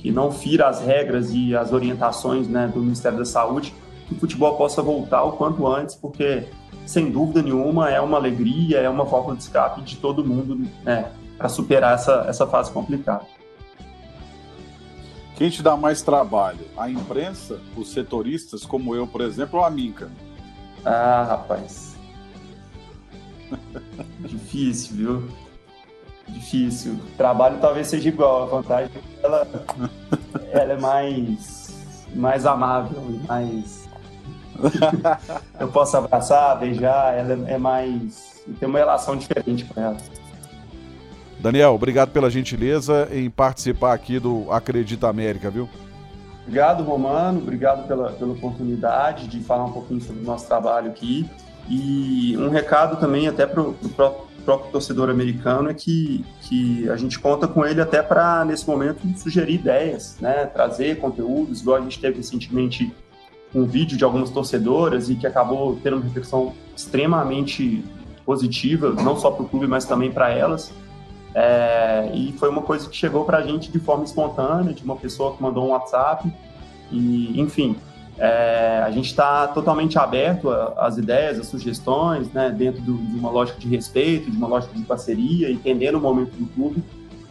que 0.00 0.10
não 0.10 0.32
fira 0.32 0.66
as 0.66 0.80
regras 0.80 1.30
e 1.32 1.54
as 1.54 1.72
orientações 1.72 2.48
né, 2.48 2.66
do 2.66 2.80
Ministério 2.80 3.16
da 3.16 3.24
Saúde, 3.24 3.72
que 4.08 4.14
o 4.14 4.18
futebol 4.18 4.56
possa 4.56 4.82
voltar 4.82 5.22
o 5.22 5.32
quanto 5.32 5.64
antes, 5.68 5.94
porque 5.94 6.48
sem 6.84 7.12
dúvida 7.12 7.42
nenhuma, 7.42 7.90
é 7.90 8.00
uma 8.00 8.16
alegria, 8.16 8.78
é 8.78 8.88
uma 8.88 9.04
válvula 9.04 9.36
de 9.36 9.44
escape 9.44 9.82
de 9.82 9.96
todo 9.98 10.24
mundo 10.24 10.68
né, 10.82 11.12
para 11.38 11.48
superar 11.48 11.94
essa, 11.94 12.26
essa 12.28 12.44
fase 12.44 12.72
complicada. 12.72 13.35
Quem 15.36 15.50
te 15.50 15.62
dá 15.62 15.76
mais 15.76 16.02
trabalho? 16.02 16.66
A 16.76 16.88
imprensa, 16.88 17.60
os 17.76 17.92
setoristas, 17.92 18.64
como 18.64 18.94
eu, 18.94 19.06
por 19.06 19.20
exemplo, 19.20 19.58
ou 19.58 19.64
a 19.64 19.70
Minca? 19.70 20.10
Ah, 20.84 21.24
rapaz. 21.28 21.96
Difícil, 24.20 24.96
viu? 24.96 25.28
Difícil. 26.28 26.98
Trabalho 27.16 27.58
talvez 27.60 27.86
seja 27.86 28.08
igual, 28.08 28.44
a 28.44 28.46
vantagem 28.46 28.90
é 28.94 28.98
que 28.98 29.24
ela, 29.24 29.48
ela 30.50 30.72
é 30.72 30.80
mais, 30.80 31.76
mais 32.14 32.46
amável 32.46 33.02
mais 33.28 33.86
eu 35.60 35.68
posso 35.68 35.96
abraçar, 35.96 36.58
beijar, 36.58 37.14
ela 37.14 37.48
é 37.48 37.58
mais. 37.58 38.42
tem 38.58 38.68
uma 38.68 38.78
relação 38.78 39.16
diferente 39.16 39.64
com 39.64 39.80
ela. 39.80 39.96
Daniel, 41.38 41.74
obrigado 41.74 42.10
pela 42.10 42.30
gentileza 42.30 43.08
em 43.12 43.28
participar 43.28 43.92
aqui 43.92 44.18
do 44.18 44.50
Acredita 44.50 45.08
América, 45.08 45.50
viu? 45.50 45.68
Obrigado, 46.42 46.84
Romano, 46.84 47.38
obrigado 47.38 47.86
pela, 47.88 48.12
pela 48.12 48.32
oportunidade 48.32 49.26
de 49.26 49.40
falar 49.40 49.64
um 49.64 49.72
pouquinho 49.72 50.00
sobre 50.00 50.22
o 50.22 50.24
nosso 50.24 50.46
trabalho 50.46 50.88
aqui. 50.88 51.28
E 51.68 52.36
um 52.38 52.48
recado 52.48 52.98
também 52.98 53.26
até 53.26 53.44
para 53.44 53.60
o 53.60 53.74
próprio 54.44 54.70
torcedor 54.70 55.10
americano 55.10 55.68
é 55.68 55.74
que, 55.74 56.24
que 56.42 56.88
a 56.88 56.96
gente 56.96 57.18
conta 57.18 57.48
com 57.48 57.66
ele 57.66 57.80
até 57.80 58.00
para, 58.00 58.44
nesse 58.44 58.66
momento, 58.66 59.00
sugerir 59.18 59.54
ideias, 59.54 60.16
né? 60.20 60.46
trazer 60.46 61.00
conteúdos, 61.00 61.60
igual 61.60 61.78
a 61.78 61.80
gente 61.80 61.98
teve 61.98 62.18
recentemente 62.18 62.92
um 63.52 63.64
vídeo 63.64 63.98
de 63.98 64.04
algumas 64.04 64.30
torcedoras 64.30 65.10
e 65.10 65.16
que 65.16 65.26
acabou 65.26 65.76
tendo 65.82 65.96
uma 65.96 66.04
repercussão 66.04 66.54
extremamente 66.76 67.84
positiva, 68.24 68.90
não 69.02 69.16
só 69.16 69.30
para 69.30 69.44
o 69.44 69.48
clube, 69.48 69.66
mas 69.66 69.84
também 69.84 70.12
para 70.12 70.30
elas. 70.30 70.72
É, 71.38 72.10
e 72.14 72.32
foi 72.32 72.48
uma 72.48 72.62
coisa 72.62 72.88
que 72.88 72.96
chegou 72.96 73.26
para 73.26 73.36
a 73.36 73.42
gente 73.42 73.70
de 73.70 73.78
forma 73.78 74.04
espontânea, 74.04 74.72
de 74.72 74.82
uma 74.82 74.96
pessoa 74.96 75.36
que 75.36 75.42
mandou 75.42 75.66
um 75.66 75.68
WhatsApp. 75.72 76.32
E, 76.90 77.38
enfim, 77.38 77.76
é, 78.16 78.82
a 78.82 78.90
gente 78.90 79.10
está 79.10 79.46
totalmente 79.48 79.98
aberto 79.98 80.50
às 80.50 80.96
ideias, 80.96 81.38
às 81.38 81.46
sugestões, 81.48 82.32
né, 82.32 82.48
dentro 82.48 82.80
do, 82.80 82.96
de 82.96 83.18
uma 83.18 83.28
lógica 83.28 83.58
de 83.58 83.68
respeito, 83.68 84.30
de 84.30 84.36
uma 84.36 84.46
lógica 84.46 84.74
de 84.74 84.82
parceria, 84.84 85.50
entendendo 85.50 85.96
o 85.96 86.00
momento 86.00 86.30
do 86.30 86.46
clube, 86.54 86.82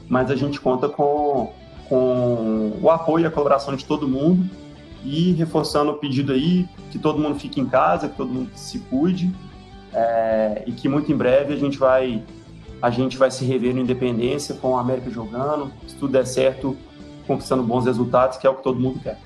mas 0.07 0.29
a 0.29 0.35
gente 0.35 0.61
conta 0.61 0.87
com, 0.87 1.51
com 1.89 2.73
o 2.79 2.91
apoio 2.91 3.23
e 3.23 3.25
a 3.25 3.31
colaboração 3.31 3.75
de 3.75 3.85
todo 3.85 4.07
mundo 4.07 4.47
e 5.03 5.31
reforçando 5.31 5.89
o 5.89 5.95
pedido 5.95 6.31
aí, 6.31 6.67
que 6.91 6.99
todo 6.99 7.17
mundo 7.17 7.39
fique 7.39 7.59
em 7.59 7.65
casa, 7.65 8.07
que 8.07 8.15
todo 8.15 8.31
mundo 8.31 8.51
se 8.53 8.77
cuide 8.77 9.33
é, 9.91 10.61
e 10.67 10.71
que 10.71 10.87
muito 10.87 11.11
em 11.11 11.17
breve 11.17 11.55
a 11.55 11.57
gente 11.57 11.79
vai 11.79 12.21
a 12.85 12.91
gente 12.91 13.17
vai 13.17 13.31
se 13.31 13.43
rever 13.43 13.73
no 13.73 13.81
Independência 13.81 14.53
com 14.53 14.77
a 14.77 14.81
América 14.81 15.09
jogando, 15.09 15.71
se 15.87 15.95
tudo 15.95 16.11
der 16.11 16.27
certo, 16.27 16.77
conquistando 17.25 17.63
bons 17.63 17.83
resultados, 17.83 18.37
que 18.37 18.45
é 18.45 18.49
o 18.49 18.53
que 18.53 18.61
todo 18.61 18.79
mundo 18.79 18.99
quer. 18.99 19.17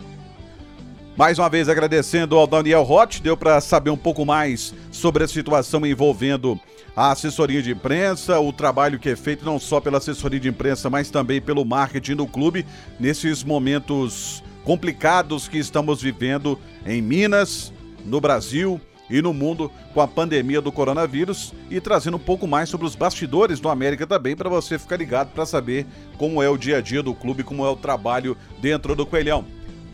Mais 1.18 1.38
uma 1.38 1.50
vez 1.50 1.68
agradecendo 1.68 2.38
ao 2.38 2.48
Daniel 2.48 2.84
Roth, 2.84 3.20
deu 3.20 3.36
para 3.36 3.60
saber 3.60 3.90
um 3.90 3.98
pouco 3.98 4.26
mais 4.26 4.74
sobre 4.90 5.26
a 5.26 5.28
situação 5.28 5.86
envolvendo 5.86 6.58
a 6.96 7.12
assessoria 7.12 7.62
de 7.62 7.74
imprensa, 7.74 8.40
o 8.40 8.54
trabalho 8.54 8.98
que 8.98 9.10
é 9.10 9.16
feito 9.18 9.44
não 9.44 9.60
só 9.60 9.82
pela 9.82 9.98
assessoria 9.98 10.40
de 10.40 10.48
imprensa, 10.48 10.90
mas 10.90 11.10
também 11.10 11.42
pelo 11.42 11.66
marketing 11.66 12.16
do 12.16 12.26
clube 12.26 12.66
nesses 12.98 13.44
momentos 13.44 14.42
complicados 14.64 15.50
que 15.50 15.58
estamos 15.58 16.02
vivendo 16.02 16.58
em 16.86 17.02
Minas, 17.02 17.74
no 18.06 18.22
Brasil 18.22 18.80
e 19.10 19.22
no 19.22 19.34
mundo 19.34 19.72
com 19.94 20.02
a 20.02 20.08
pandemia 20.08 20.62
do 20.62 20.72
coronavírus 20.72 21.54
e 21.70 21.80
trazendo 21.80 22.18
um 22.18 22.20
pouco 22.20 22.48
mais 22.48 22.70
sobre 22.70 22.86
os 22.86 22.96
bastidores 22.96 23.60
do 23.60 23.70
América 23.70 24.06
também 24.06 24.36
para 24.36 24.50
você 24.50 24.78
ficar 24.78 24.98
ligado 24.98 25.30
para 25.34 25.46
saber 25.46 25.86
como 26.18 26.42
é 26.44 26.50
o 26.50 26.58
dia 26.58 26.78
a 26.78 26.82
dia 26.82 27.02
do 27.02 27.14
clube, 27.14 27.44
como 27.44 27.66
é 27.66 27.70
o 27.70 27.76
trabalho 27.76 28.38
dentro 28.62 28.96
do 28.96 29.06
Coelhão. 29.06 29.46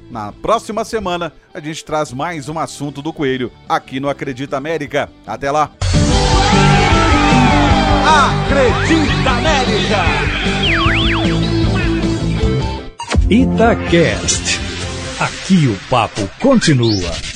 Na 0.09 0.31
próxima 0.31 0.85
semana 0.85 1.33
a 1.53 1.59
gente 1.59 1.83
traz 1.83 2.11
mais 2.11 2.47
um 2.47 2.59
assunto 2.59 3.01
do 3.01 3.11
Coelho 3.11 3.51
aqui 3.67 3.99
no 3.99 4.09
Acredita 4.09 4.57
América. 4.57 5.09
Até 5.25 5.49
lá. 5.49 5.71
Acredita 8.05 9.29
América! 9.29 10.45
Itacast. 13.29 14.59
Aqui 15.19 15.67
o 15.67 15.89
papo 15.89 16.29
continua. 16.39 17.34